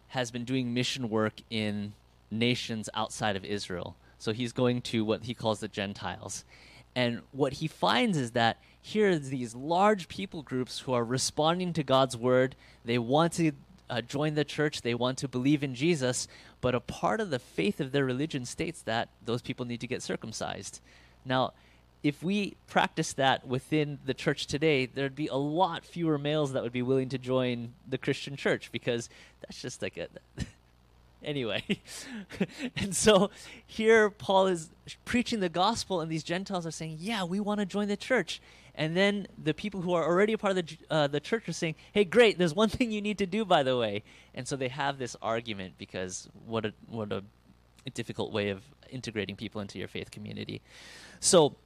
has 0.09 0.31
been 0.31 0.45
doing 0.45 0.73
mission 0.73 1.11
work 1.11 1.35
in 1.51 1.93
nations 2.31 2.89
outside 2.95 3.35
of 3.35 3.45
Israel. 3.45 3.97
So 4.21 4.33
he's 4.33 4.53
going 4.53 4.83
to 4.83 5.05
what 5.05 5.25
he 5.25 5.35
calls 5.35 5.59
the 5.59 5.67
Gentiles. 5.67 6.45
And 6.95 7.23
what 7.33 7.55
he 7.55 7.67
finds 7.67 8.17
is 8.17 8.31
that 8.31 8.59
here 8.81 9.11
are 9.11 9.19
these 9.19 9.57
large 9.57 10.07
people 10.07 10.43
groups 10.43 10.79
who 10.79 10.93
are 10.93 11.05
responding 11.05 11.73
to 11.73 11.83
God's 11.83 12.17
word. 12.17 12.55
They 12.85 12.99
want 12.99 13.33
to 13.35 13.53
uh, 13.91 14.03
join 14.03 14.35
the 14.35 14.45
church, 14.45 14.83
they 14.83 14.95
want 14.95 15.19
to 15.19 15.29
believe 15.29 15.65
in 15.65 15.75
Jesus, 15.75 16.29
but 16.61 16.77
a 16.77 16.81
part 16.81 17.21
of 17.21 17.31
the 17.31 17.41
faith 17.41 17.81
of 17.81 17.91
their 17.91 18.05
religion 18.05 18.45
states 18.45 18.83
that 18.83 19.09
those 19.25 19.43
people 19.43 19.67
need 19.67 19.81
to 19.81 19.87
get 19.89 20.03
circumcised. 20.03 20.81
Now, 21.25 21.53
if 22.03 22.23
we 22.23 22.57
practice 22.69 23.13
that 23.15 23.47
within 23.47 23.99
the 24.05 24.15
church 24.15 24.47
today, 24.47 24.87
there'd 24.87 25.17
be 25.17 25.27
a 25.29 25.37
lot 25.37 25.85
fewer 25.85 26.19
males 26.19 26.53
that 26.53 26.63
would 26.63 26.73
be 26.73 26.83
willing 26.83 27.09
to 27.09 27.19
join 27.19 27.73
the 27.89 27.99
Christian 27.99 28.37
church 28.37 28.71
because 28.71 29.09
that's 29.41 29.61
just 29.61 29.83
like 29.83 29.97
a 29.97 30.09
anyway. 31.25 31.63
and 32.77 32.95
so 32.95 33.31
here 33.67 34.11
Paul 34.11 34.47
is 34.47 34.71
preaching 35.05 35.41
the 35.41 35.49
gospel, 35.49 36.01
and 36.01 36.11
these 36.11 36.23
Gentiles 36.23 36.67
are 36.67 36.71
saying, 36.71 36.99
Yeah, 37.01 37.25
we 37.25 37.41
want 37.41 37.61
to 37.61 37.67
join 37.67 37.89
the 37.89 37.97
church. 37.97 38.41
And 38.79 38.95
then 38.95 39.27
the 39.43 39.55
people 39.55 39.81
who 39.81 39.95
are 39.95 40.05
already 40.05 40.35
a 40.35 40.39
part 40.39 40.57
of 40.57 40.67
the, 40.67 40.77
uh, 40.91 41.07
the 41.07 41.21
church 41.21 41.49
are 41.49 41.53
saying, 41.53 41.77
Hey, 41.93 42.05
great, 42.05 42.39
there's 42.39 42.55
one 42.55 42.69
thing 42.69 42.91
you 42.91 43.01
need 43.01 43.19
to 43.19 43.27
do, 43.27 43.45
by 43.45 43.63
the 43.63 43.77
way. 43.77 44.03
And 44.35 44.47
so 44.47 44.55
they 44.55 44.69
have 44.69 44.99
this 44.99 45.17
argument 45.23 45.75
because 45.79 46.29
what 46.47 46.67
a, 46.67 46.73
what 46.89 47.11
a 47.11 47.25
difficult 47.95 48.33
way 48.33 48.51
of 48.51 48.63
integrating 48.91 49.37
people 49.37 49.61
into 49.61 49.79
your 49.79 49.89
faith 49.89 50.11
community. 50.11 50.61
So 51.21 51.57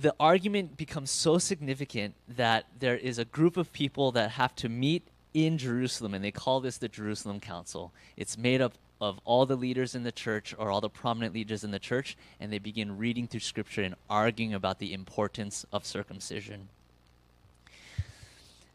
the 0.00 0.14
argument 0.18 0.76
becomes 0.76 1.10
so 1.10 1.38
significant 1.38 2.14
that 2.28 2.66
there 2.78 2.96
is 2.96 3.18
a 3.18 3.24
group 3.24 3.56
of 3.56 3.72
people 3.72 4.12
that 4.12 4.32
have 4.32 4.54
to 4.56 4.68
meet 4.68 5.02
in 5.32 5.58
Jerusalem, 5.58 6.14
and 6.14 6.24
they 6.24 6.30
call 6.30 6.60
this 6.60 6.78
the 6.78 6.88
Jerusalem 6.88 7.40
Council. 7.40 7.92
It's 8.16 8.36
made 8.36 8.60
up 8.60 8.74
of 9.00 9.18
all 9.24 9.46
the 9.46 9.56
leaders 9.56 9.94
in 9.94 10.02
the 10.02 10.12
church 10.12 10.54
or 10.58 10.70
all 10.70 10.80
the 10.80 10.90
prominent 10.90 11.32
leaders 11.34 11.64
in 11.64 11.70
the 11.70 11.78
church, 11.78 12.16
and 12.38 12.52
they 12.52 12.58
begin 12.58 12.98
reading 12.98 13.26
through 13.26 13.40
Scripture 13.40 13.82
and 13.82 13.94
arguing 14.08 14.52
about 14.52 14.78
the 14.78 14.92
importance 14.92 15.64
of 15.72 15.86
circumcision. 15.86 16.68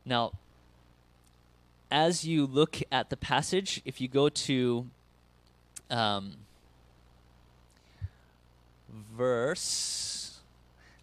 Now, 0.05 0.31
as 1.91 2.25
you 2.25 2.45
look 2.45 2.79
at 2.91 3.09
the 3.09 3.17
passage, 3.17 3.81
if 3.85 4.01
you 4.01 4.07
go 4.07 4.29
to 4.29 4.87
um, 5.89 6.33
verse 9.15 10.14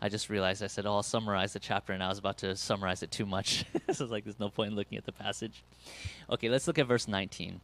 I 0.04 0.08
just 0.08 0.28
realized 0.28 0.64
I 0.64 0.66
said, 0.66 0.84
oh, 0.84 0.94
I'll 0.94 1.02
summarize 1.04 1.52
the 1.52 1.60
chapter, 1.60 1.92
and 1.92 2.02
I 2.02 2.08
was 2.08 2.18
about 2.18 2.38
to 2.38 2.56
summarize 2.56 3.04
it 3.04 3.12
too 3.12 3.24
much. 3.24 3.64
so 3.92 4.02
it's 4.02 4.10
like, 4.10 4.24
there's 4.24 4.40
no 4.40 4.48
point 4.48 4.72
in 4.72 4.76
looking 4.76 4.98
at 4.98 5.06
the 5.06 5.12
passage. 5.12 5.62
Okay, 6.28 6.48
let's 6.48 6.66
look 6.66 6.80
at 6.80 6.88
verse 6.88 7.06
19. 7.06 7.60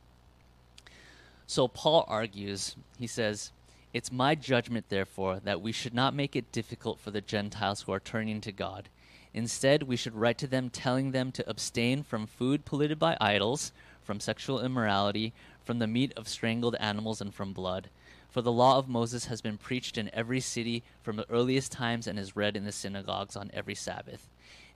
So 1.49 1.67
Paul 1.67 2.05
argues, 2.07 2.77
he 2.97 3.09
says, 3.09 3.51
It's 3.93 4.13
my 4.13 4.37
judgment, 4.37 4.89
therefore, 4.89 5.41
that 5.43 5.61
we 5.61 5.73
should 5.73 5.93
not 5.93 6.15
make 6.15 6.37
it 6.37 6.53
difficult 6.53 7.01
for 7.01 7.11
the 7.11 7.21
Gentiles 7.21 7.83
who 7.83 7.93
are 7.93 7.99
turning 7.99 8.41
to 8.43 8.53
God. 8.53 8.89
Instead, 9.35 9.83
we 9.83 9.97
should 9.97 10.15
write 10.15 10.39
to 10.39 10.47
them 10.47 10.71
telling 10.71 11.11
them 11.11 11.33
to 11.33 11.51
abstain 11.51 12.05
from 12.05 12.29
food 12.29 12.65
polluted 12.65 13.01
by 13.01 13.17
idols, 13.21 13.73
from 14.05 14.21
sexual 14.21 14.61
immorality, 14.61 15.33
from 15.65 15.81
the 15.81 15.89
meat 15.89 16.13
of 16.17 16.29
strangled 16.29 16.77
animals, 16.77 17.21
and 17.21 17.35
from 17.35 17.53
blood. 17.53 17.91
For 18.39 18.43
the 18.43 18.53
law 18.53 18.79
of 18.79 18.89
Moses 18.89 19.25
has 19.25 19.41
been 19.41 19.59
preached 19.59 19.99
in 19.99 20.15
every 20.15 20.39
city 20.39 20.85
from 21.03 21.17
the 21.17 21.29
earliest 21.29 21.73
times 21.73 22.07
and 22.07 22.21
is 22.21 22.37
read 22.37 22.57
in 22.57 22.65
the 22.65 22.71
synagogues 22.71 23.35
on 23.35 23.51
every 23.53 23.75
Sabbath. 23.75 24.29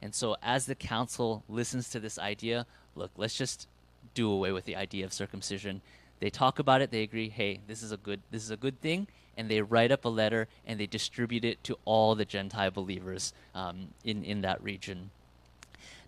And 0.03 0.13
so, 0.13 0.35
as 0.43 0.67
the 0.67 0.75
council 0.75 1.45
listens 1.49 1.89
to 1.91 2.01
this 2.01 2.19
idea, 2.19 2.67
look, 2.97 3.13
let's 3.17 3.37
just 3.37 3.69
do 4.15 4.29
away 4.29 4.51
with 4.51 4.65
the 4.65 4.75
idea 4.75 5.05
of 5.05 5.13
circumcision. 5.13 5.81
They 6.19 6.29
talk 6.29 6.59
about 6.59 6.81
it, 6.81 6.91
they 6.91 7.05
agree, 7.05 7.29
hey, 7.29 7.61
this 7.69 7.85
is 7.85 7.93
a 7.93 7.97
good 7.97 8.23
this 8.33 8.43
is 8.43 8.51
a 8.51 8.57
good 8.57 8.81
thing, 8.81 9.07
and 9.37 9.49
they 9.49 9.63
write 9.63 9.93
up 9.93 10.05
a 10.05 10.09
letter 10.09 10.49
and 10.67 10.81
they 10.81 10.89
distribute 10.89 11.45
it 11.45 11.63
to 11.63 11.79
all 11.85 12.17
the 12.17 12.25
Gentile 12.25 12.73
believers 12.73 13.33
um, 13.55 13.91
in 14.03 14.25
in 14.25 14.41
that 14.41 14.61
region. 14.61 15.11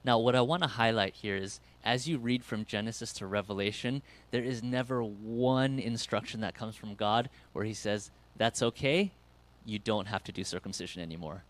Now, 0.05 0.19
what 0.19 0.37
I 0.37 0.43
want 0.43 0.63
to 0.63 0.69
highlight 0.69 1.15
here 1.15 1.37
is 1.37 1.61
as 1.83 2.07
you 2.07 2.19
read 2.19 2.45
from 2.45 2.67
Genesis 2.67 3.13
to 3.15 3.27
Revelation, 3.27 4.03
there 4.31 4.43
is 4.43 4.63
never 4.63 5.03
one 5.03 5.79
instruction 5.79 6.41
that 6.43 6.55
comes 6.55 6.77
from 6.77 6.95
God 6.95 7.31
where 7.53 7.65
He 7.65 7.75
says, 7.75 8.11
That's 8.37 8.63
okay, 8.63 9.13
you 9.65 9.79
don't 9.79 10.07
have 10.07 10.23
to 10.25 10.33
do 10.33 10.45
circumcision 10.45 11.03
anymore. 11.03 11.45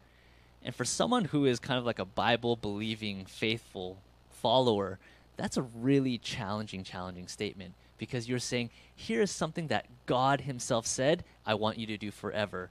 And 0.63 0.75
for 0.75 0.85
someone 0.85 1.27
who 1.27 1.45
is 1.45 1.59
kind 1.59 1.79
of 1.79 1.85
like 1.85 1.99
a 1.99 2.05
Bible 2.05 2.57
believing, 2.57 3.27
faithful 3.27 3.99
follower, 4.31 4.99
that's 5.37 5.57
a 5.57 5.63
really 5.63 6.17
challenging, 6.17 6.85
challenging 6.85 7.29
statement 7.29 7.75
because 7.99 8.29
you're 8.29 8.39
saying, 8.39 8.71
Here 8.95 9.21
is 9.21 9.31
something 9.31 9.67
that 9.69 9.87
God 10.07 10.43
Himself 10.43 10.87
said, 10.87 11.25
I 11.45 11.55
want 11.55 11.79
you 11.79 11.87
to 11.89 11.99
do 11.99 12.11
forever. 12.11 12.71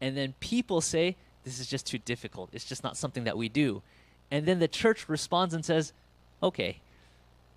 And 0.00 0.16
then 0.16 0.34
people 0.40 0.80
say, 0.80 1.16
This 1.44 1.60
is 1.60 1.66
just 1.66 1.86
too 1.86 1.98
difficult. 1.98 2.50
It's 2.52 2.64
just 2.64 2.84
not 2.84 2.96
something 2.96 3.24
that 3.24 3.38
we 3.38 3.48
do. 3.48 3.82
And 4.30 4.46
then 4.46 4.58
the 4.58 4.68
church 4.68 5.08
responds 5.08 5.54
and 5.54 5.64
says, 5.64 5.92
Okay, 6.42 6.78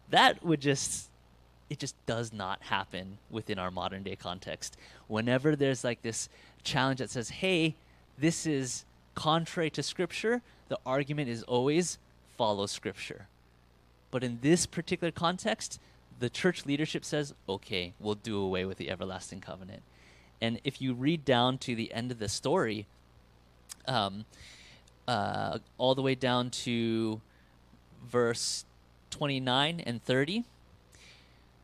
that 0.09 0.43
would 0.43 0.61
just 0.61 1.09
it 1.69 1.79
just 1.79 1.95
does 2.05 2.31
not 2.31 2.61
happen 2.63 3.17
within 3.29 3.59
our 3.59 3.71
modern 3.71 4.03
day 4.03 4.15
context. 4.15 4.77
Whenever 5.07 5.55
there's 5.55 5.83
like 5.83 6.01
this 6.01 6.29
challenge 6.63 6.99
that 6.99 7.09
says, 7.09 7.29
"Hey, 7.29 7.75
this 8.17 8.45
is 8.45 8.85
contrary 9.15 9.69
to 9.71 9.83
scripture," 9.83 10.41
the 10.69 10.79
argument 10.85 11.29
is 11.29 11.43
always 11.43 11.97
follow 12.37 12.65
scripture. 12.65 13.27
But 14.11 14.23
in 14.23 14.39
this 14.41 14.65
particular 14.65 15.11
context, 15.11 15.79
the 16.19 16.29
church 16.29 16.65
leadership 16.65 17.03
says, 17.03 17.33
"Okay, 17.49 17.93
we'll 17.99 18.15
do 18.15 18.39
away 18.39 18.63
with 18.65 18.77
the 18.77 18.89
everlasting 18.89 19.41
covenant." 19.41 19.83
And 20.39 20.61
if 20.63 20.81
you 20.81 20.93
read 20.93 21.25
down 21.25 21.57
to 21.59 21.75
the 21.75 21.91
end 21.91 22.11
of 22.11 22.19
the 22.19 22.29
story, 22.29 22.85
um, 23.87 24.25
uh, 25.07 25.59
all 25.77 25.95
the 25.95 26.01
way 26.01 26.15
down 26.15 26.49
to 26.49 27.21
verse 28.05 28.65
29 29.11 29.81
and 29.85 30.03
30, 30.03 30.43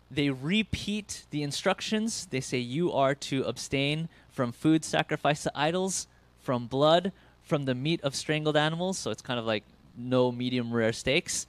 they 0.09 0.29
repeat 0.29 1.23
the 1.31 1.43
instructions. 1.43 2.27
They 2.27 2.41
say, 2.41 2.57
You 2.59 2.91
are 2.91 3.15
to 3.15 3.43
abstain 3.43 4.09
from 4.31 4.51
food 4.51 4.85
sacrificed 4.85 5.43
to 5.43 5.51
idols, 5.55 6.07
from 6.39 6.67
blood, 6.67 7.11
from 7.41 7.65
the 7.65 7.75
meat 7.75 8.01
of 8.01 8.15
strangled 8.15 8.57
animals. 8.57 8.97
So 8.97 9.11
it's 9.11 9.21
kind 9.21 9.39
of 9.39 9.45
like 9.45 9.63
no 9.97 10.31
medium 10.31 10.71
rare 10.71 10.93
steaks. 10.93 11.47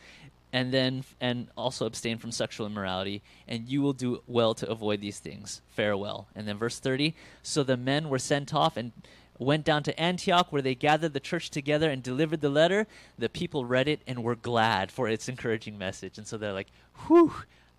and 0.52 0.72
then 0.72 1.02
and 1.20 1.48
also 1.56 1.84
abstain 1.84 2.16
from 2.16 2.30
sexual 2.30 2.64
immorality 2.64 3.22
and 3.48 3.68
you 3.68 3.82
will 3.82 3.92
do 3.92 4.22
well 4.28 4.54
to 4.54 4.70
avoid 4.70 5.00
these 5.00 5.18
things 5.18 5.60
farewell 5.68 6.28
and 6.36 6.46
then 6.46 6.56
verse 6.56 6.78
30 6.78 7.12
so 7.42 7.64
the 7.64 7.76
men 7.76 8.08
were 8.08 8.20
sent 8.20 8.54
off 8.54 8.76
and 8.76 8.92
went 9.38 9.64
down 9.64 9.82
to 9.82 9.98
antioch 10.00 10.52
where 10.52 10.62
they 10.62 10.74
gathered 10.74 11.12
the 11.12 11.20
church 11.20 11.50
together 11.50 11.90
and 11.90 12.02
delivered 12.02 12.40
the 12.40 12.48
letter 12.48 12.86
the 13.18 13.28
people 13.28 13.64
read 13.64 13.88
it 13.88 14.00
and 14.06 14.22
were 14.22 14.36
glad 14.36 14.90
for 14.90 15.08
its 15.08 15.28
encouraging 15.28 15.76
message 15.76 16.18
and 16.18 16.26
so 16.26 16.36
they're 16.36 16.52
like 16.52 16.70
whew 17.06 17.32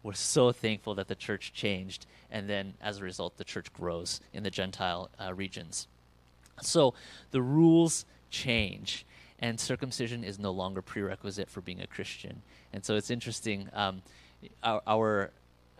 we're 0.04 0.14
so 0.14 0.52
thankful 0.52 0.94
that 0.94 1.08
the 1.08 1.16
church 1.16 1.54
changed 1.54 2.06
and 2.30 2.50
then 2.50 2.74
as 2.82 3.00
a 3.00 3.04
result 3.04 3.38
the 3.38 3.44
church 3.44 3.72
grows 3.74 4.20
in 4.34 4.44
the 4.44 4.52
gentile 4.52 5.10
uh, 5.24 5.34
regions 5.34 5.88
so 6.62 6.94
the 7.32 7.42
rules 7.42 8.06
change 8.30 9.06
and 9.40 9.60
circumcision 9.60 10.24
is 10.24 10.40
no 10.40 10.52
longer 10.52 10.82
prerequisite 10.82 11.50
for 11.50 11.62
being 11.62 11.82
a 11.82 11.88
Christian. 11.88 12.42
And 12.74 12.84
so 12.86 12.96
it's 12.96 13.10
interesting. 13.10 13.70
Um, 13.74 14.02
our 14.64 14.82
our, 14.88 15.32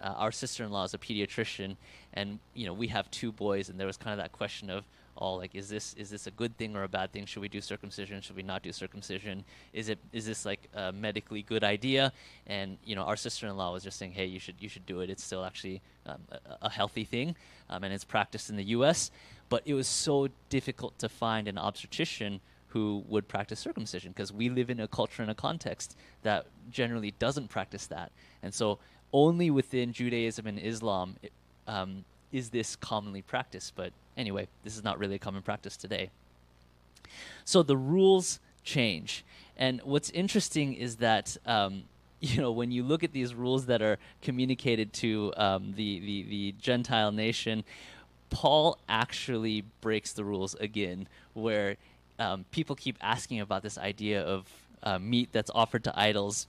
uh, 0.02 0.14
our 0.18 0.32
sister-in-law 0.32 0.86
is 0.86 0.94
a 0.94 0.98
pediatrician, 0.98 1.78
and 2.14 2.40
you 2.54 2.66
know 2.66 2.74
we 2.74 2.88
have 2.88 3.10
two 3.12 3.32
boys, 3.32 3.70
and 3.70 3.80
there 3.80 3.88
was 3.88 3.98
kind 3.98 4.12
of 4.12 4.24
that 4.24 4.34
question 4.34 4.70
of, 4.70 4.84
oh, 5.18 5.36
like 5.36 5.56
is 5.56 5.70
this 5.70 5.94
is 5.96 6.10
this 6.10 6.28
a 6.28 6.32
good 6.32 6.58
thing 6.58 6.76
or 6.76 6.84
a 6.84 6.88
bad 6.88 7.12
thing? 7.12 7.26
Should 7.26 7.42
we 7.42 7.48
do 7.48 7.62
circumcision? 7.62 8.22
Should 8.22 8.36
we 8.36 8.44
not 8.44 8.64
do 8.64 8.72
circumcision? 8.72 9.44
Is 9.74 9.90
it 9.90 10.00
is 10.12 10.26
this 10.26 10.46
like 10.46 10.68
a 10.74 10.92
medically 10.92 11.42
good 11.42 11.64
idea? 11.64 12.12
And 12.48 12.78
you 12.84 12.96
know 12.96 13.04
our 13.04 13.16
sister-in-law 13.16 13.74
was 13.74 13.84
just 13.84 13.98
saying, 13.98 14.14
hey, 14.14 14.26
you 14.26 14.40
should 14.40 14.56
you 14.60 14.70
should 14.70 14.86
do 14.86 15.02
it. 15.02 15.10
It's 15.10 15.24
still 15.24 15.46
actually 15.46 15.82
um, 16.06 16.22
a, 16.32 16.40
a, 16.64 16.70
healthy 16.70 17.04
thing, 17.04 17.36
um, 17.70 17.84
and 17.84 17.94
it's 17.94 18.04
practiced 18.04 18.50
in 18.50 18.56
the 18.56 18.66
U.S. 18.78 19.12
But 19.50 19.64
it 19.66 19.74
was 19.74 19.88
so 19.88 20.30
difficult 20.50 20.98
to 21.00 21.10
find 21.10 21.48
an 21.48 21.58
obstetrician 21.58 22.42
who 22.76 23.04
would 23.08 23.26
practice 23.28 23.60
circumcision 23.60 24.12
because 24.12 24.34
we 24.34 24.50
live 24.50 24.70
in 24.70 24.82
a 24.82 24.88
culture 24.88 25.22
and 25.22 25.32
a 25.32 25.36
context 25.36 25.96
that 26.24 26.46
generally 26.72 27.14
doesn't 27.20 27.48
practice 27.48 27.88
that. 27.88 28.12
And 28.44 28.54
so 28.54 28.80
only 29.14 29.50
within 29.50 29.94
Judaism 29.94 30.46
and 30.46 30.60
Islam 30.60 31.16
um, 31.68 32.04
is 32.34 32.50
this 32.50 32.76
commonly 32.76 33.22
practiced. 33.22 33.78
But 33.78 33.94
anyway, 34.18 34.48
this 34.64 34.76
is 34.76 34.84
not 34.84 35.00
really 35.00 35.16
a 35.16 35.20
common 35.20 35.42
practice 35.42 35.78
today. 35.78 36.10
So 37.44 37.64
the 37.64 37.78
rules 37.78 38.40
change. 38.64 39.24
And 39.58 39.82
what's 39.84 40.10
interesting 40.10 40.74
is 40.74 40.98
that. 40.98 41.38
Um, 41.46 41.84
you 42.22 42.42
know, 42.42 42.52
when 42.52 42.72
you 42.72 42.82
look 42.82 43.04
at 43.04 43.12
these 43.12 43.36
rules 43.36 43.68
that 43.68 43.82
are 43.82 44.00
communicated 44.22 44.94
to 44.94 45.34
um, 45.38 45.74
the, 45.76 46.00
the, 46.00 46.24
the 46.24 46.56
Gentile 46.60 47.12
nation, 47.12 47.64
Paul 48.30 48.80
actually 48.90 49.64
breaks 49.82 50.14
the 50.14 50.24
rules 50.24 50.56
again, 50.56 51.08
where 51.34 51.78
um, 52.18 52.46
people 52.52 52.76
keep 52.76 52.98
asking 53.02 53.42
about 53.42 53.64
this 53.64 53.78
idea 53.78 54.22
of 54.22 54.48
uh, 54.84 55.00
meat 55.00 55.30
that's 55.32 55.52
offered 55.54 55.84
to 55.84 56.00
idols. 56.00 56.48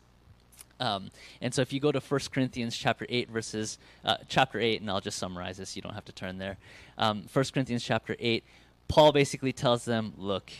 Um, 0.78 1.10
and 1.40 1.54
so 1.54 1.62
if 1.62 1.72
you 1.72 1.80
go 1.80 1.90
to 1.90 2.00
1 2.00 2.20
Corinthians 2.32 2.76
chapter 2.76 3.06
8 3.08 3.30
verses 3.30 3.78
uh, 4.04 4.16
chapter 4.28 4.60
8 4.60 4.82
and 4.82 4.90
I'll 4.90 5.00
just 5.00 5.18
summarize 5.18 5.56
this 5.56 5.74
you 5.74 5.80
don't 5.80 5.94
have 5.94 6.04
to 6.04 6.12
turn 6.12 6.38
there. 6.38 6.58
Um, 6.98 7.24
1 7.32 7.44
Corinthians 7.52 7.82
chapter 7.82 8.14
8 8.18 8.44
Paul 8.88 9.12
basically 9.12 9.52
tells 9.52 9.84
them, 9.84 10.12
look, 10.16 10.50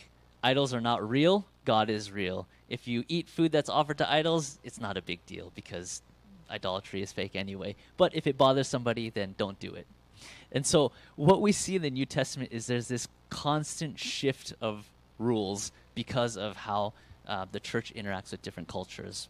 idols 0.43 0.73
are 0.73 0.81
not 0.81 1.07
real, 1.07 1.45
God 1.65 1.89
is 1.89 2.11
real. 2.11 2.47
If 2.69 2.87
you 2.87 3.03
eat 3.07 3.29
food 3.29 3.51
that's 3.51 3.69
offered 3.69 3.97
to 3.99 4.11
idols, 4.11 4.59
it's 4.63 4.79
not 4.79 4.97
a 4.97 5.01
big 5.01 5.25
deal 5.25 5.51
because 5.55 6.01
idolatry 6.49 7.01
is 7.01 7.11
fake 7.11 7.35
anyway. 7.35 7.75
But 7.95 8.15
if 8.15 8.27
it 8.27 8.37
bothers 8.37 8.67
somebody, 8.67 9.09
then 9.09 9.35
don't 9.37 9.59
do 9.59 9.73
it. 9.73 9.87
And 10.51 10.65
so 10.65 10.91
what 11.15 11.41
we 11.41 11.51
see 11.51 11.75
in 11.75 11.81
the 11.81 11.89
New 11.89 12.05
Testament 12.05 12.51
is 12.51 12.67
there's 12.67 12.87
this 12.87 13.07
constant 13.29 13.99
shift 13.99 14.53
of 14.61 14.89
rules 15.19 15.71
because 15.95 16.37
of 16.37 16.55
how 16.55 16.93
uh, 17.27 17.45
the 17.51 17.59
church 17.59 17.93
interacts 17.95 18.31
with 18.31 18.41
different 18.41 18.69
cultures. 18.69 19.29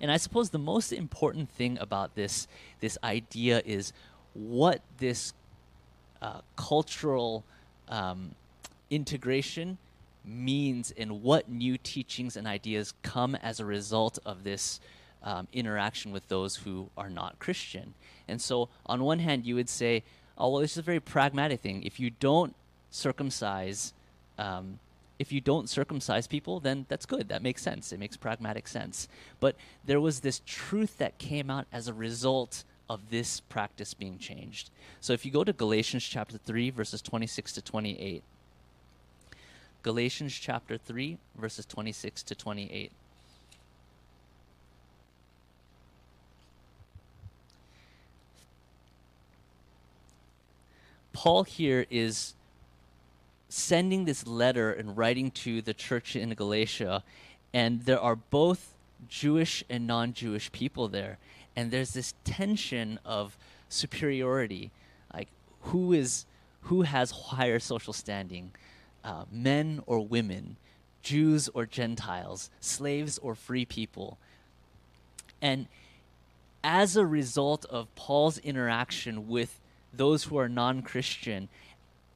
And 0.00 0.10
I 0.10 0.16
suppose 0.16 0.50
the 0.50 0.58
most 0.58 0.92
important 0.92 1.50
thing 1.50 1.78
about 1.78 2.14
this 2.14 2.48
this 2.80 2.98
idea 3.02 3.62
is 3.64 3.92
what 4.34 4.80
this 4.98 5.32
uh, 6.20 6.40
cultural 6.56 7.44
um, 7.88 8.34
integration 8.90 9.78
means 10.24 10.92
and 10.96 11.22
what 11.22 11.48
new 11.48 11.76
teachings 11.78 12.36
and 12.36 12.46
ideas 12.46 12.94
come 13.02 13.34
as 13.36 13.58
a 13.58 13.64
result 13.64 14.18
of 14.24 14.44
this 14.44 14.80
um, 15.24 15.48
interaction 15.52 16.12
with 16.12 16.28
those 16.28 16.56
who 16.56 16.90
are 16.96 17.10
not 17.10 17.38
Christian. 17.38 17.94
And 18.28 18.40
so, 18.40 18.68
on 18.86 19.02
one 19.02 19.18
hand, 19.18 19.44
you 19.44 19.54
would 19.54 19.68
say, 19.68 20.02
oh, 20.38 20.50
well, 20.50 20.60
this 20.60 20.72
is 20.72 20.78
a 20.78 20.82
very 20.82 21.00
pragmatic 21.00 21.60
thing. 21.60 21.82
If 21.82 22.00
you 22.00 22.10
don't 22.10 22.54
circumcise 22.90 23.92
um, 24.38 24.78
if 25.18 25.32
you 25.32 25.40
don't 25.40 25.68
circumcise 25.68 26.26
people, 26.26 26.60
then 26.60 26.86
that's 26.88 27.06
good. 27.06 27.28
That 27.28 27.42
makes 27.42 27.62
sense. 27.62 27.92
It 27.92 28.00
makes 28.00 28.16
pragmatic 28.16 28.66
sense. 28.66 29.08
But 29.40 29.56
there 29.84 30.00
was 30.00 30.20
this 30.20 30.40
truth 30.46 30.98
that 30.98 31.18
came 31.18 31.50
out 31.50 31.66
as 31.72 31.88
a 31.88 31.94
result 31.94 32.64
of 32.88 33.10
this 33.10 33.40
practice 33.40 33.94
being 33.94 34.18
changed. 34.18 34.70
So 35.00 35.12
if 35.12 35.24
you 35.24 35.30
go 35.30 35.44
to 35.44 35.52
Galatians 35.52 36.04
chapter 36.04 36.38
3, 36.38 36.70
verses 36.70 37.00
26 37.00 37.52
to 37.52 37.62
28, 37.62 38.22
Galatians 39.82 40.34
chapter 40.34 40.76
3, 40.76 41.18
verses 41.36 41.66
26 41.66 42.22
to 42.24 42.34
28. 42.34 42.92
Paul 51.12 51.44
here 51.44 51.86
is 51.90 52.34
sending 53.52 54.06
this 54.06 54.26
letter 54.26 54.72
and 54.72 54.96
writing 54.96 55.30
to 55.30 55.60
the 55.60 55.74
church 55.74 56.16
in 56.16 56.32
Galatia, 56.32 57.04
and 57.52 57.82
there 57.82 58.00
are 58.00 58.16
both 58.16 58.74
Jewish 59.08 59.62
and 59.68 59.86
non 59.86 60.14
Jewish 60.14 60.50
people 60.52 60.88
there. 60.88 61.18
And 61.54 61.70
there's 61.70 61.92
this 61.92 62.14
tension 62.24 62.98
of 63.04 63.36
superiority. 63.68 64.70
Like, 65.12 65.28
who 65.64 65.92
is 65.92 66.24
who 66.62 66.82
has 66.82 67.10
higher 67.10 67.58
social 67.58 67.92
standing? 67.92 68.52
Uh, 69.04 69.24
men 69.30 69.82
or 69.84 70.00
women, 70.00 70.56
Jews 71.02 71.50
or 71.52 71.66
Gentiles, 71.66 72.48
slaves 72.60 73.18
or 73.18 73.34
free 73.34 73.66
people. 73.66 74.16
And 75.42 75.66
as 76.64 76.96
a 76.96 77.04
result 77.04 77.66
of 77.66 77.94
Paul's 77.96 78.38
interaction 78.38 79.28
with 79.28 79.60
those 79.92 80.24
who 80.24 80.38
are 80.38 80.48
non 80.48 80.80
Christian 80.80 81.50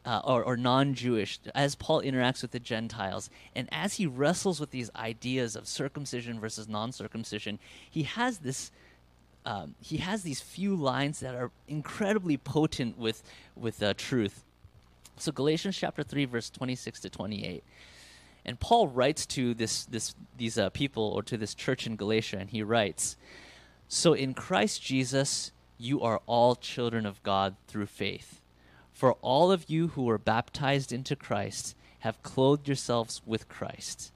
uh, 0.06 0.20
or, 0.24 0.44
or 0.44 0.56
non 0.56 0.94
Jewish, 0.94 1.40
as 1.54 1.74
Paul 1.74 2.00
interacts 2.00 2.40
with 2.40 2.52
the 2.52 2.60
Gentiles, 2.60 3.28
and 3.56 3.68
as 3.72 3.94
he 3.94 4.06
wrestles 4.06 4.60
with 4.60 4.70
these 4.70 4.88
ideas 4.94 5.56
of 5.56 5.66
circumcision 5.66 6.38
versus 6.38 6.68
non 6.68 6.92
circumcision, 6.92 7.58
he 7.90 8.04
has 8.04 8.38
this. 8.38 8.70
Um, 9.44 9.76
he 9.80 9.98
has 9.98 10.24
these 10.24 10.40
few 10.40 10.74
lines 10.74 11.20
that 11.20 11.34
are 11.34 11.52
incredibly 11.68 12.36
potent 12.36 12.98
with 12.98 13.22
with 13.56 13.82
uh, 13.82 13.94
truth. 13.94 14.44
So 15.16 15.32
Galatians 15.32 15.76
chapter 15.76 16.04
three, 16.04 16.24
verse 16.24 16.50
twenty 16.50 16.76
six 16.76 17.00
to 17.00 17.10
twenty 17.10 17.44
eight, 17.44 17.64
and 18.44 18.60
Paul 18.60 18.86
writes 18.86 19.26
to 19.26 19.54
this 19.54 19.86
this 19.86 20.14
these 20.36 20.56
uh, 20.56 20.70
people 20.70 21.02
or 21.02 21.22
to 21.24 21.36
this 21.36 21.54
church 21.54 21.86
in 21.86 21.96
Galatia, 21.96 22.38
and 22.38 22.50
he 22.50 22.62
writes, 22.62 23.16
"So 23.88 24.12
in 24.12 24.34
Christ 24.34 24.82
Jesus, 24.82 25.50
you 25.78 26.00
are 26.00 26.22
all 26.26 26.54
children 26.54 27.06
of 27.06 27.20
God 27.24 27.56
through 27.66 27.86
faith." 27.86 28.40
For 28.96 29.12
all 29.20 29.52
of 29.52 29.68
you 29.68 29.88
who 29.88 30.04
were 30.04 30.16
baptized 30.16 30.90
into 30.90 31.14
Christ 31.16 31.76
have 31.98 32.22
clothed 32.22 32.66
yourselves 32.66 33.20
with 33.26 33.46
Christ. 33.46 34.10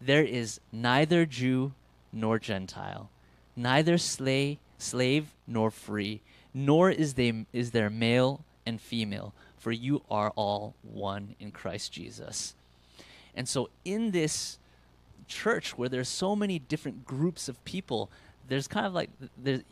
There 0.00 0.24
is 0.24 0.58
neither 0.72 1.24
Jew 1.24 1.72
nor 2.12 2.40
Gentile, 2.40 3.10
neither 3.54 3.96
slave, 3.96 4.58
slave 4.76 5.28
nor 5.46 5.70
free, 5.70 6.20
nor 6.52 6.90
is, 6.90 7.14
they, 7.14 7.46
is 7.52 7.70
there 7.70 7.88
male 7.88 8.44
and 8.66 8.80
female, 8.80 9.34
for 9.56 9.70
you 9.70 10.02
are 10.10 10.30
all 10.30 10.74
one 10.82 11.36
in 11.38 11.52
Christ 11.52 11.92
Jesus. 11.92 12.56
And 13.36 13.48
so, 13.48 13.70
in 13.84 14.10
this 14.10 14.58
church 15.28 15.78
where 15.78 15.88
there's 15.88 16.08
so 16.08 16.34
many 16.34 16.58
different 16.58 17.04
groups 17.04 17.48
of 17.48 17.64
people, 17.64 18.10
there's 18.48 18.66
kind 18.66 18.84
of 18.84 18.94
like 18.94 19.10
there's 19.38 19.62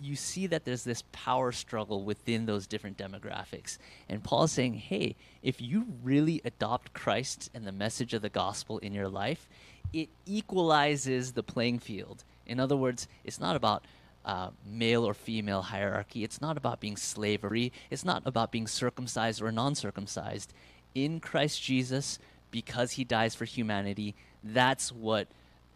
you 0.00 0.16
see 0.16 0.46
that 0.46 0.64
there's 0.64 0.84
this 0.84 1.04
power 1.12 1.52
struggle 1.52 2.04
within 2.04 2.46
those 2.46 2.66
different 2.66 2.96
demographics. 2.96 3.78
And 4.08 4.24
Paul's 4.24 4.52
saying, 4.52 4.74
hey, 4.74 5.16
if 5.42 5.60
you 5.60 5.86
really 6.02 6.40
adopt 6.44 6.92
Christ 6.92 7.50
and 7.54 7.66
the 7.66 7.72
message 7.72 8.14
of 8.14 8.22
the 8.22 8.28
gospel 8.28 8.78
in 8.78 8.92
your 8.92 9.08
life, 9.08 9.48
it 9.92 10.08
equalizes 10.26 11.32
the 11.32 11.42
playing 11.42 11.80
field. 11.80 12.24
In 12.46 12.58
other 12.58 12.76
words, 12.76 13.08
it's 13.24 13.40
not 13.40 13.56
about 13.56 13.84
uh, 14.24 14.50
male 14.66 15.04
or 15.04 15.14
female 15.14 15.62
hierarchy. 15.62 16.24
It's 16.24 16.40
not 16.40 16.56
about 16.56 16.80
being 16.80 16.96
slavery. 16.96 17.72
It's 17.90 18.04
not 18.04 18.22
about 18.24 18.52
being 18.52 18.66
circumcised 18.66 19.42
or 19.42 19.52
non 19.52 19.74
circumcised. 19.74 20.52
In 20.94 21.20
Christ 21.20 21.62
Jesus, 21.62 22.18
because 22.50 22.92
he 22.92 23.04
dies 23.04 23.34
for 23.34 23.44
humanity, 23.44 24.14
that's 24.42 24.92
what 24.92 25.28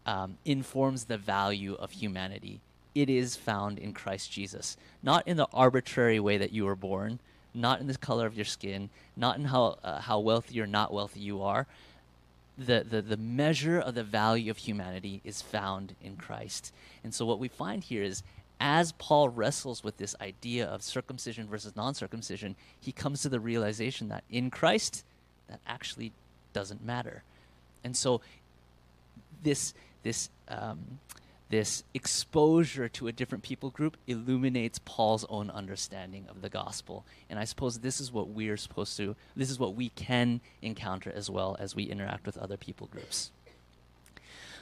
um, 0.05 0.37
informs 0.45 1.05
the 1.05 1.17
value 1.17 1.75
of 1.75 1.91
humanity 1.91 2.61
it 2.95 3.09
is 3.09 3.35
found 3.35 3.77
in 3.77 3.93
Christ 3.93 4.31
Jesus. 4.31 4.77
Not 5.03 5.27
in 5.27 5.37
the 5.37 5.47
arbitrary 5.53 6.19
way 6.19 6.37
that 6.37 6.53
you 6.53 6.65
were 6.65 6.75
born, 6.75 7.19
not 7.53 7.79
in 7.81 7.87
the 7.87 7.97
color 7.97 8.25
of 8.25 8.35
your 8.35 8.45
skin, 8.45 8.89
not 9.15 9.37
in 9.37 9.45
how, 9.45 9.77
uh, 9.83 9.99
how 9.99 10.19
wealthy 10.19 10.59
or 10.59 10.67
not 10.67 10.93
wealthy 10.93 11.19
you 11.19 11.41
are. 11.43 11.67
the, 12.57 12.85
the, 12.89 13.01
the 13.01 13.17
measure 13.17 13.79
of 13.79 13.95
the 13.95 14.03
value 14.03 14.49
of 14.49 14.57
humanity 14.57 15.21
is 15.23 15.41
found 15.41 15.95
in 16.01 16.15
Christ. 16.15 16.73
And 17.03 17.13
so 17.13 17.25
what 17.25 17.39
we 17.39 17.47
find 17.49 17.83
here 17.83 18.03
is 18.03 18.23
as 18.59 18.93
Paul 18.93 19.29
wrestles 19.29 19.83
with 19.83 19.97
this 19.97 20.15
idea 20.21 20.65
of 20.65 20.81
circumcision 20.81 21.47
versus 21.47 21.75
non 21.75 21.93
circumcision, 21.93 22.55
he 22.79 22.91
comes 22.91 23.21
to 23.23 23.29
the 23.29 23.39
realization 23.39 24.07
that 24.09 24.23
in 24.29 24.49
Christ, 24.49 25.03
that 25.49 25.59
actually 25.67 26.13
doesn't 26.53 26.83
matter. 26.83 27.23
And 27.83 27.95
so 27.95 28.21
this, 29.43 29.73
this, 30.03 30.29
um, 30.47 30.99
this 31.49 31.83
exposure 31.93 32.89
to 32.89 33.07
a 33.07 33.11
different 33.11 33.43
people 33.43 33.69
group 33.69 33.97
illuminates 34.07 34.79
Paul's 34.83 35.25
own 35.29 35.49
understanding 35.51 36.25
of 36.27 36.41
the 36.41 36.49
gospel. 36.49 37.05
And 37.29 37.37
I 37.37 37.43
suppose 37.43 37.79
this 37.79 38.01
is 38.01 38.11
what 38.11 38.29
we're 38.29 38.57
supposed 38.57 38.97
to, 38.97 39.15
this 39.35 39.51
is 39.51 39.59
what 39.59 39.75
we 39.75 39.89
can 39.89 40.41
encounter 40.61 41.11
as 41.15 41.29
well 41.29 41.55
as 41.59 41.75
we 41.75 41.83
interact 41.83 42.25
with 42.25 42.37
other 42.37 42.57
people 42.57 42.87
groups. 42.87 43.31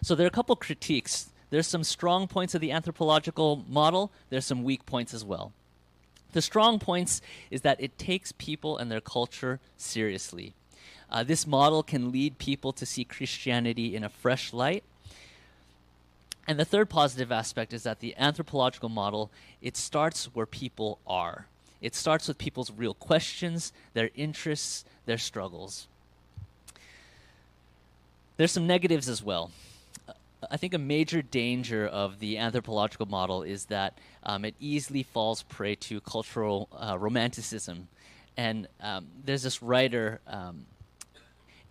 So 0.02 0.15
there 0.15 0.26
are 0.26 0.28
a 0.28 0.32
couple 0.32 0.56
critiques. 0.58 1.30
There's 1.50 1.67
some 1.67 1.84
strong 1.84 2.28
points 2.28 2.54
of 2.54 2.62
the 2.62 2.72
anthropological 2.72 3.63
model, 3.69 4.12
there's 4.30 4.46
some 4.46 4.63
weak 4.63 4.86
points 4.86 5.13
as 5.13 5.24
well. 5.24 5.54
The 6.34 6.41
strong 6.41 6.80
points 6.80 7.22
is 7.52 7.62
that 7.62 7.80
it 7.80 7.98
takes 7.98 8.32
people 8.34 8.78
and 8.78 8.91
their 8.91 9.02
culture 9.02 9.60
seriously. 9.78 10.54
Uh, 11.10 11.24
this 11.24 11.46
model 11.46 11.84
can 11.84 12.12
lead 12.12 12.39
people 12.39 12.74
to 12.74 12.86
see 12.88 13.06
Christianity 13.06 13.96
in 13.96 14.04
a 14.04 14.10
fresh 14.10 14.52
light 14.52 14.84
and 16.47 16.60
the 16.60 16.65
third 16.65 16.89
positive 16.89 17.32
aspect 17.32 17.73
is 17.73 17.84
that 17.84 17.99
the 17.99 18.15
anthropological 18.17 18.89
model, 18.89 19.32
it 19.62 19.77
starts 19.77 20.25
where 20.34 20.45
people 20.45 20.99
are. 21.08 21.47
It 21.82 21.95
starts 21.95 22.27
with 22.27 22.38
people's 22.38 22.71
real 22.71 22.93
questions, 22.93 23.73
their 23.93 24.10
interests, 24.15 24.86
their 25.06 25.17
struggles. 25.17 25.88
There's 28.38 28.51
some 28.51 28.67
negatives 28.67 29.08
as 29.08 29.21
well. 29.21 29.51
I 30.51 30.58
think 30.58 30.73
a 30.73 30.77
major 30.77 31.21
danger 31.21 31.88
of 31.88 32.19
the 32.19 32.38
anthropological 32.38 33.06
model 33.06 33.43
is 33.43 33.65
that 33.65 33.97
um, 34.23 34.43
it 34.43 34.56
easily 34.60 35.03
falls 35.03 35.43
prey 35.43 35.75
to 35.75 36.01
cultural 36.01 36.67
uh, 36.73 36.97
romanticism. 36.97 37.88
And 38.36 38.67
um, 38.82 39.08
there's 39.23 39.43
this 39.43 39.62
writer, 39.62 40.19
um, 40.27 40.65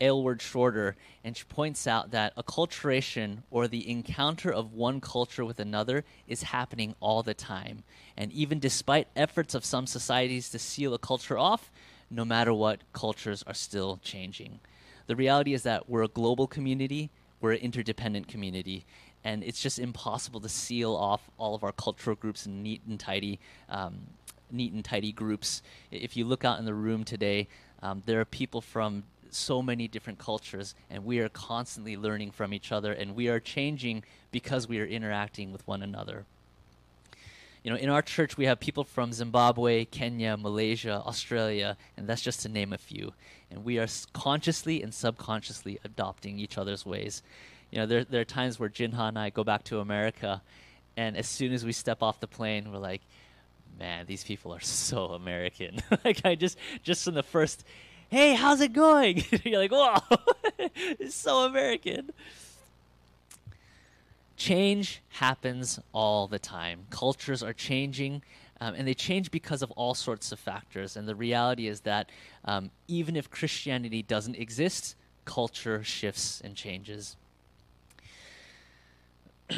Aylward 0.03 0.43
Shorter, 0.43 0.97
and 1.23 1.37
she 1.37 1.45
points 1.45 1.87
out 1.87 2.11
that 2.11 2.35
acculturation 2.37 3.45
or 3.51 3.69
the 3.69 3.89
encounter 3.89 4.53
of 4.53 4.75
one 4.75 5.01
culture 5.01 5.45
with 5.45 5.61
another 5.61 6.05
is 6.27 6.43
happening 6.43 6.97
all 7.01 7.23
the 7.23 7.35
time. 7.35 7.85
And 8.17 8.33
even 8.33 8.59
despite 8.59 9.07
efforts 9.15 9.55
of 9.55 9.65
some 9.65 9.87
societies 9.87 10.51
to 10.51 10.59
seal 10.59 10.93
a 10.93 10.99
culture 10.99 11.39
off, 11.39 11.71
no 12.11 12.25
matter 12.25 12.53
what, 12.53 12.81
cultures 12.93 13.45
are 13.47 13.55
still 13.55 14.01
changing. 14.03 14.59
The 15.07 15.17
reality 15.17 15.55
is 15.55 15.63
that 15.63 15.89
we're 15.89 16.03
a 16.03 16.09
global 16.09 16.49
community, 16.49 17.11
we're 17.41 17.53
an 17.53 17.59
interdependent 17.59 18.27
community, 18.27 18.85
and 19.23 19.45
it's 19.45 19.63
just 19.63 19.79
impossible 19.79 20.41
to 20.41 20.49
seal 20.49 20.95
off 20.97 21.31
all 21.39 21.55
of 21.55 21.63
our 21.63 21.73
cultural 21.73 22.17
groups 22.17 22.45
in 22.45 22.63
neat 22.63 22.83
and 22.89 22.99
tidy, 22.99 23.39
um, 23.69 24.01
neat 24.51 24.73
and 24.73 24.85
tidy 24.85 25.13
groups. 25.13 25.63
If 25.93 26.17
you 26.17 26.25
look 26.25 26.45
out 26.45 26.59
in 26.59 26.65
the 26.65 26.75
room 26.75 27.05
today, 27.05 27.47
um, 27.83 28.03
there 28.05 28.21
are 28.21 28.25
people 28.25 28.61
from 28.61 29.05
so 29.35 29.63
many 29.63 29.89
different 29.89 30.19
cultures, 30.19 30.75
and 30.91 31.05
we 31.05 31.19
are 31.21 31.29
constantly 31.29 31.97
learning 31.97 32.31
from 32.31 32.53
each 32.53 32.73
other, 32.73 32.93
and 32.93 33.15
we 33.15 33.29
are 33.29 33.41
changing 33.41 34.05
because 34.31 34.69
we 34.69 34.81
are 34.81 34.87
interacting 34.87 35.53
with 35.53 35.67
one 35.67 35.83
another. 35.83 36.25
You 37.63 37.71
know, 37.71 37.77
in 37.77 37.89
our 37.89 38.03
church, 38.03 38.37
we 38.37 38.47
have 38.47 38.59
people 38.59 38.83
from 38.83 39.13
Zimbabwe, 39.13 39.85
Kenya, 39.85 40.37
Malaysia, 40.37 41.01
Australia, 41.07 41.77
and 41.97 42.09
that's 42.09 42.23
just 42.23 42.41
to 42.43 42.49
name 42.49 42.73
a 42.73 42.79
few. 42.79 43.13
And 43.51 43.65
we 43.65 43.79
are 43.79 43.87
consciously 44.13 44.83
and 44.83 44.93
subconsciously 44.93 45.79
adopting 45.85 46.39
each 46.39 46.59
other's 46.59 46.85
ways. 46.85 47.23
You 47.71 47.79
know, 47.79 47.87
there, 47.87 48.05
there 48.05 48.21
are 48.21 48.25
times 48.25 48.59
where 48.59 48.69
Jinha 48.69 49.09
and 49.09 49.19
I 49.19 49.31
go 49.31 49.45
back 49.45 49.63
to 49.65 49.79
America, 49.79 50.43
and 50.97 51.17
as 51.17 51.29
soon 51.29 51.53
as 51.53 51.65
we 51.65 51.73
step 51.73 52.03
off 52.03 52.19
the 52.19 52.27
plane, 52.27 52.73
we're 52.73 52.79
like, 52.79 53.03
man, 53.79 54.07
these 54.07 54.25
people 54.25 54.53
are 54.53 54.61
so 54.87 55.07
American. 55.07 55.83
like 56.05 56.25
I 56.25 56.35
just 56.35 56.59
just 56.83 57.05
from 57.05 57.15
the 57.15 57.23
first 57.23 57.65
hey, 58.13 58.35
how's 58.35 58.61
it 58.61 58.75
going? 58.75 59.25
You're 59.43 59.59
like, 59.59 59.73
whoa, 59.73 59.97
it's 60.59 61.15
so 61.15 61.47
American. 61.47 62.11
Change 64.37 65.01
happens 65.09 65.81
all 65.93 66.29
the 66.29 66.39
time. 66.39 66.81
Cultures 66.91 67.43
are 67.43 67.55
changing, 67.55 68.21
um, 68.61 68.75
and 68.75 68.87
they 68.87 68.93
change 68.93 69.31
because 69.31 69.63
of 69.63 69.71
all 69.73 69.95
sorts 69.95 70.31
of 70.31 70.39
factors. 70.39 70.95
And 70.95 71.09
the 71.09 71.15
reality 71.15 71.69
is 71.69 71.81
that 71.81 72.11
um, 72.45 72.71
even 72.87 73.17
if 73.17 73.31
Christianity 73.31 74.03
doesn't 74.03 74.37
exist, 74.37 74.95
culture 75.25 75.83
shifts 75.83 76.43
and 76.45 76.55
changes. 76.55 77.17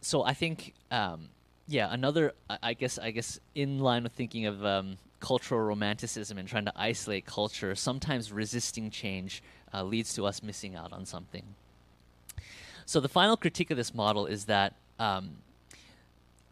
so 0.00 0.24
I 0.24 0.34
think, 0.34 0.74
um, 0.90 1.28
yeah, 1.68 1.86
another. 1.92 2.32
I 2.62 2.74
guess. 2.74 2.98
I 2.98 3.12
guess 3.12 3.38
in 3.54 3.78
line 3.78 4.02
with 4.02 4.12
thinking 4.12 4.46
of 4.46 4.64
um, 4.64 4.96
cultural 5.20 5.60
romanticism 5.60 6.38
and 6.38 6.48
trying 6.48 6.64
to 6.64 6.72
isolate 6.76 7.26
culture, 7.26 7.74
sometimes 7.74 8.32
resisting 8.32 8.90
change 8.90 9.42
uh, 9.72 9.82
leads 9.82 10.14
to 10.14 10.26
us 10.26 10.42
missing 10.42 10.76
out 10.76 10.92
on 10.92 11.04
something. 11.04 11.42
So, 12.86 13.00
the 13.00 13.08
final 13.08 13.36
critique 13.36 13.70
of 13.70 13.76
this 13.76 13.94
model 13.94 14.26
is 14.26 14.46
that 14.46 14.74
um, 14.98 15.30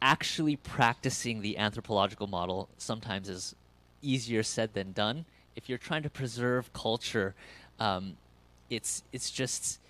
actually 0.03 0.57
practicing 0.57 1.41
the 1.41 1.57
anthropological 1.57 2.27
model 2.27 2.69
sometimes 2.77 3.29
is 3.29 3.55
easier 4.03 4.43
said 4.43 4.75
than 4.75 4.93
done. 4.93 5.25
If 5.55 5.69
you're 5.69 5.79
trying 5.79 6.03
to 6.03 6.11
preserve 6.11 6.73
culture, 6.73 7.35
um, 7.81 8.17
it's 8.69 9.03
it's 9.13 9.31
just 9.31 9.81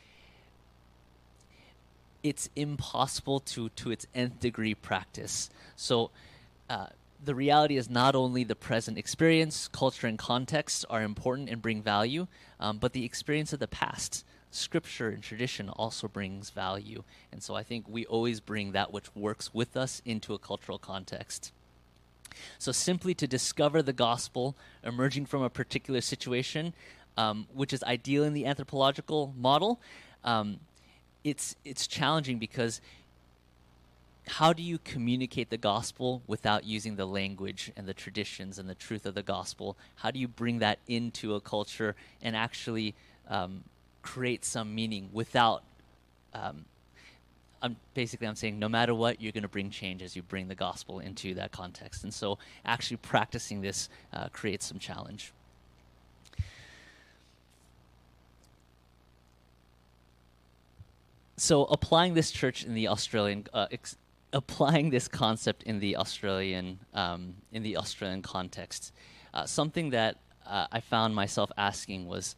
it's 2.22 2.48
impossible 2.54 3.40
to 3.40 3.70
to 3.70 3.90
its 3.90 4.06
nth 4.14 4.38
degree 4.40 4.74
practice. 4.74 5.50
So. 5.76 6.10
Uh, 6.68 6.86
the 7.22 7.34
reality 7.34 7.76
is 7.76 7.90
not 7.90 8.14
only 8.14 8.44
the 8.44 8.54
present 8.54 8.98
experience, 8.98 9.68
culture, 9.68 10.06
and 10.06 10.18
context 10.18 10.84
are 10.90 11.02
important 11.02 11.48
and 11.48 11.62
bring 11.62 11.82
value, 11.82 12.26
um, 12.60 12.78
but 12.78 12.92
the 12.92 13.04
experience 13.04 13.52
of 13.52 13.58
the 13.58 13.68
past, 13.68 14.24
scripture 14.50 15.08
and 15.10 15.22
tradition 15.22 15.68
also 15.68 16.08
brings 16.08 16.50
value. 16.50 17.02
And 17.32 17.42
so 17.42 17.54
I 17.54 17.62
think 17.62 17.86
we 17.88 18.06
always 18.06 18.40
bring 18.40 18.72
that 18.72 18.92
which 18.92 19.14
works 19.14 19.52
with 19.52 19.76
us 19.76 20.02
into 20.04 20.34
a 20.34 20.38
cultural 20.38 20.78
context. 20.78 21.52
So 22.58 22.72
simply 22.72 23.14
to 23.14 23.26
discover 23.26 23.82
the 23.82 23.92
gospel 23.92 24.56
emerging 24.82 25.26
from 25.26 25.42
a 25.42 25.50
particular 25.50 26.00
situation, 26.00 26.74
um, 27.16 27.46
which 27.54 27.72
is 27.72 27.82
ideal 27.82 28.24
in 28.24 28.34
the 28.34 28.46
anthropological 28.46 29.34
model, 29.36 29.80
um, 30.24 30.60
it's 31.24 31.56
it's 31.64 31.86
challenging 31.86 32.38
because 32.38 32.80
how 34.26 34.52
do 34.52 34.62
you 34.62 34.78
communicate 34.78 35.50
the 35.50 35.56
gospel 35.56 36.22
without 36.26 36.64
using 36.64 36.96
the 36.96 37.06
language 37.06 37.70
and 37.76 37.86
the 37.86 37.94
traditions 37.94 38.58
and 38.58 38.68
the 38.68 38.74
truth 38.74 39.06
of 39.06 39.14
the 39.14 39.22
gospel? 39.22 39.76
How 39.96 40.10
do 40.10 40.18
you 40.18 40.26
bring 40.26 40.58
that 40.58 40.78
into 40.88 41.34
a 41.34 41.40
culture 41.40 41.94
and 42.20 42.36
actually 42.36 42.94
um, 43.28 43.62
create 44.02 44.44
some 44.44 44.74
meaning 44.74 45.10
without? 45.12 45.62
Um, 46.34 46.64
I'm 47.62 47.76
basically 47.94 48.26
I'm 48.26 48.34
saying 48.34 48.58
no 48.58 48.68
matter 48.68 48.94
what, 48.94 49.20
you're 49.20 49.32
going 49.32 49.42
to 49.42 49.48
bring 49.48 49.70
change 49.70 50.02
as 50.02 50.16
you 50.16 50.22
bring 50.22 50.48
the 50.48 50.54
gospel 50.54 50.98
into 50.98 51.34
that 51.34 51.52
context, 51.52 52.04
and 52.04 52.12
so 52.12 52.38
actually 52.64 52.98
practicing 52.98 53.60
this 53.62 53.88
uh, 54.12 54.28
creates 54.28 54.66
some 54.66 54.78
challenge. 54.78 55.32
so 61.36 61.64
applying 61.66 62.14
this 62.14 62.30
church 62.30 62.64
in 62.64 62.74
the 62.74 62.88
Australian 62.88 63.46
uh, 63.52 63.66
ex- 63.70 63.96
applying 64.36 64.90
this 64.90 65.08
concept 65.08 65.62
in 65.62 65.80
the 65.80 65.96
Australian 65.96 66.78
um, 66.92 67.34
in 67.52 67.62
the 67.62 67.78
Australian 67.78 68.20
context, 68.20 68.92
uh, 69.32 69.46
something 69.46 69.90
that 69.90 70.18
uh, 70.46 70.66
I 70.70 70.80
found 70.80 71.14
myself 71.14 71.50
asking 71.56 72.06
was, 72.06 72.36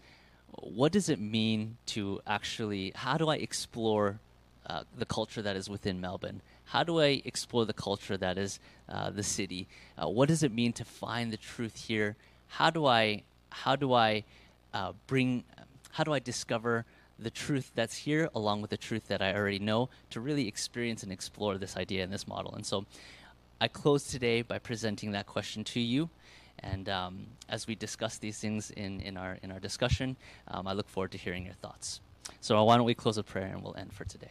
what 0.52 0.92
does 0.92 1.08
it 1.08 1.20
mean 1.20 1.76
to 1.86 2.20
actually? 2.26 2.92
How 2.94 3.18
do 3.18 3.28
I 3.28 3.36
explore 3.36 4.20
uh, 4.66 4.84
the 4.96 5.06
culture 5.06 5.42
that 5.42 5.56
is 5.56 5.68
within 5.68 6.00
Melbourne? 6.00 6.40
How 6.66 6.84
do 6.84 7.00
I 7.00 7.20
explore 7.24 7.66
the 7.66 7.72
culture 7.72 8.16
that 8.16 8.38
is 8.38 8.60
uh, 8.88 9.10
the 9.10 9.24
city? 9.24 9.66
Uh, 10.00 10.08
what 10.08 10.28
does 10.28 10.44
it 10.44 10.52
mean 10.52 10.72
to 10.74 10.84
find 10.84 11.32
the 11.32 11.36
truth 11.36 11.76
here? 11.88 12.16
How 12.46 12.70
do 12.70 12.86
I? 12.86 13.24
How 13.50 13.74
do 13.74 13.92
I 13.92 14.24
uh, 14.72 14.92
bring? 15.08 15.42
How 15.90 16.04
do 16.04 16.12
I 16.12 16.20
discover? 16.20 16.84
The 17.18 17.30
truth 17.30 17.72
that's 17.74 17.96
here 17.96 18.28
along 18.34 18.60
with 18.60 18.70
the 18.70 18.76
truth 18.76 19.08
that 19.08 19.20
I 19.20 19.34
already 19.34 19.58
know 19.58 19.88
to 20.10 20.20
really 20.20 20.46
experience 20.46 21.02
and 21.02 21.12
explore 21.12 21.58
this 21.58 21.76
idea 21.76 22.04
and 22.04 22.12
this 22.12 22.28
model. 22.28 22.54
And 22.54 22.64
so 22.64 22.86
I 23.60 23.68
close 23.68 24.06
today 24.06 24.42
by 24.42 24.58
presenting 24.58 25.12
that 25.12 25.26
question 25.26 25.64
to 25.64 25.80
you. 25.80 26.10
And 26.60 26.88
um, 26.88 27.26
as 27.48 27.66
we 27.66 27.74
discuss 27.74 28.18
these 28.18 28.38
things 28.38 28.70
in, 28.70 29.00
in, 29.00 29.16
our, 29.16 29.38
in 29.42 29.50
our 29.50 29.60
discussion, 29.60 30.16
um, 30.48 30.66
I 30.66 30.72
look 30.72 30.88
forward 30.88 31.12
to 31.12 31.18
hearing 31.18 31.44
your 31.44 31.54
thoughts. 31.54 32.00
So 32.40 32.62
why 32.64 32.76
don't 32.76 32.86
we 32.86 32.94
close 32.94 33.16
with 33.16 33.26
prayer 33.26 33.46
and 33.46 33.62
we'll 33.62 33.76
end 33.76 33.92
for 33.92 34.04
today. 34.04 34.30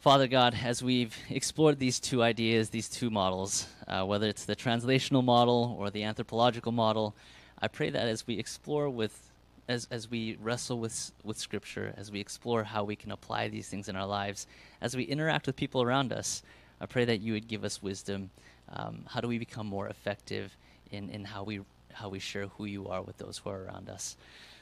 Father 0.00 0.28
God, 0.28 0.56
as 0.62 0.82
we've 0.82 1.16
explored 1.28 1.78
these 1.78 1.98
two 1.98 2.22
ideas, 2.22 2.70
these 2.70 2.88
two 2.88 3.10
models, 3.10 3.66
uh, 3.88 4.04
whether 4.04 4.28
it's 4.28 4.44
the 4.44 4.54
translational 4.54 5.24
model 5.24 5.76
or 5.78 5.90
the 5.90 6.04
anthropological 6.04 6.70
model, 6.70 7.16
I 7.60 7.68
pray 7.68 7.90
that 7.90 8.06
as 8.06 8.26
we 8.26 8.38
explore 8.38 8.88
with, 8.88 9.27
as, 9.68 9.86
as 9.90 10.10
we 10.10 10.36
wrestle 10.40 10.78
with, 10.78 11.12
with 11.22 11.38
Scripture, 11.38 11.94
as 11.96 12.10
we 12.10 12.20
explore 12.20 12.64
how 12.64 12.84
we 12.84 12.96
can 12.96 13.12
apply 13.12 13.48
these 13.48 13.68
things 13.68 13.88
in 13.88 13.96
our 13.96 14.06
lives, 14.06 14.46
as 14.80 14.96
we 14.96 15.04
interact 15.04 15.46
with 15.46 15.56
people 15.56 15.82
around 15.82 16.12
us, 16.12 16.42
I 16.80 16.86
pray 16.86 17.04
that 17.04 17.20
you 17.20 17.34
would 17.34 17.48
give 17.48 17.64
us 17.64 17.82
wisdom. 17.82 18.30
Um, 18.72 19.04
how 19.08 19.20
do 19.20 19.28
we 19.28 19.38
become 19.38 19.66
more 19.66 19.88
effective 19.88 20.56
in, 20.90 21.10
in 21.10 21.24
how, 21.24 21.42
we, 21.42 21.60
how 21.92 22.08
we 22.08 22.18
share 22.18 22.46
who 22.46 22.64
you 22.64 22.88
are 22.88 23.02
with 23.02 23.18
those 23.18 23.38
who 23.38 23.50
are 23.50 23.64
around 23.64 23.90
us? 23.90 24.16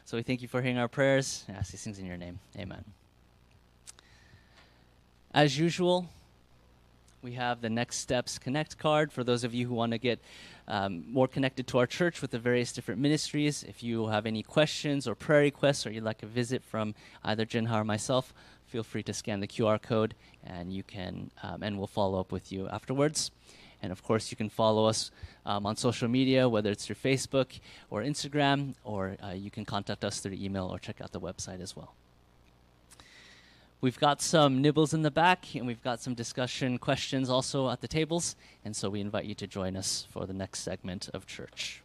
So 0.05 0.17
we 0.17 0.23
thank 0.23 0.43
you 0.43 0.49
for 0.49 0.63
hearing 0.63 0.79
our 0.79 0.89
prayers. 0.89 1.45
I 1.49 1.53
ask 1.53 1.73
these 1.73 1.83
things 1.83 1.99
in 1.99 2.07
your 2.07 2.17
name. 2.17 2.39
Amen. 2.59 2.85
As 5.33 5.59
usual, 5.59 6.09
we 7.27 7.33
have 7.33 7.61
the 7.61 7.69
Next 7.69 7.97
Steps 7.97 8.39
Connect 8.39 8.79
card 8.79 9.11
for 9.11 9.25
those 9.25 9.43
of 9.43 9.53
you 9.53 9.67
who 9.67 9.75
want 9.75 9.91
to 9.91 9.99
get 9.99 10.21
um, 10.69 11.05
more 11.13 11.27
connected 11.27 11.67
to 11.67 11.79
our 11.79 11.87
church 11.87 12.23
with 12.23 12.31
the 12.31 12.39
various 12.39 12.73
different 12.73 13.01
ministries. 13.01 13.65
If 13.65 13.83
you 13.83 14.07
have 14.07 14.27
any 14.27 14.45
questions 14.45 15.09
or 15.09 15.17
prayer 15.17 15.41
requests 15.41 15.85
or 15.89 15.91
you'd 15.91 16.05
like 16.05 16.23
a 16.23 16.27
visit 16.27 16.63
from 16.63 16.95
either 17.25 17.45
Jinha 17.45 17.81
or 17.81 17.85
myself, 17.85 18.33
feel 18.65 18.85
free 18.85 19.03
to 19.03 19.13
scan 19.13 19.41
the 19.41 19.49
QR 19.49 19.83
code 19.83 20.15
and 20.45 20.73
you 20.73 20.85
can, 20.85 21.33
um, 21.43 21.65
and 21.65 21.79
we'll 21.79 21.89
follow 21.89 22.21
up 22.21 22.31
with 22.31 22.53
you 22.53 22.69
afterwards. 22.69 23.33
And 23.83 23.91
of 23.91 24.05
course, 24.05 24.31
you 24.31 24.37
can 24.37 24.49
follow 24.49 24.87
us 24.87 25.11
um, 25.45 25.67
on 25.67 25.75
social 25.75 26.07
media, 26.07 26.49
whether 26.49 26.71
it's 26.71 26.87
through 26.87 26.95
Facebook 26.95 27.59
or 27.91 28.03
Instagram, 28.03 28.75
or 28.85 29.17
uh, 29.21 29.31
you 29.31 29.51
can 29.51 29.65
contact 29.65 30.05
us 30.05 30.21
through 30.21 30.35
email 30.35 30.69
or 30.73 30.79
check 30.79 31.01
out 31.01 31.11
the 31.11 31.21
website 31.21 31.61
as 31.61 31.75
well. 31.75 31.97
We've 33.81 33.99
got 33.99 34.23
some 34.23 34.63
nibbles 34.63 34.95
in 34.95 35.03
the 35.03 35.11
back, 35.11 35.55
and 35.55 35.67
we've 35.67 35.83
got 35.83 36.01
some 36.01 36.15
discussion 36.15 36.79
questions 36.79 37.29
also 37.29 37.69
at 37.69 37.83
the 37.83 37.89
tables. 37.89 38.35
And 38.65 38.75
so 38.75 38.89
we 38.89 39.01
invite 39.01 39.27
you 39.27 39.35
to 39.35 39.47
join 39.47 39.77
us 39.77 40.07
for 40.11 40.27
the 40.27 40.33
next 40.33 40.61
segment 40.61 41.11
of 41.13 41.27
church. 41.27 41.83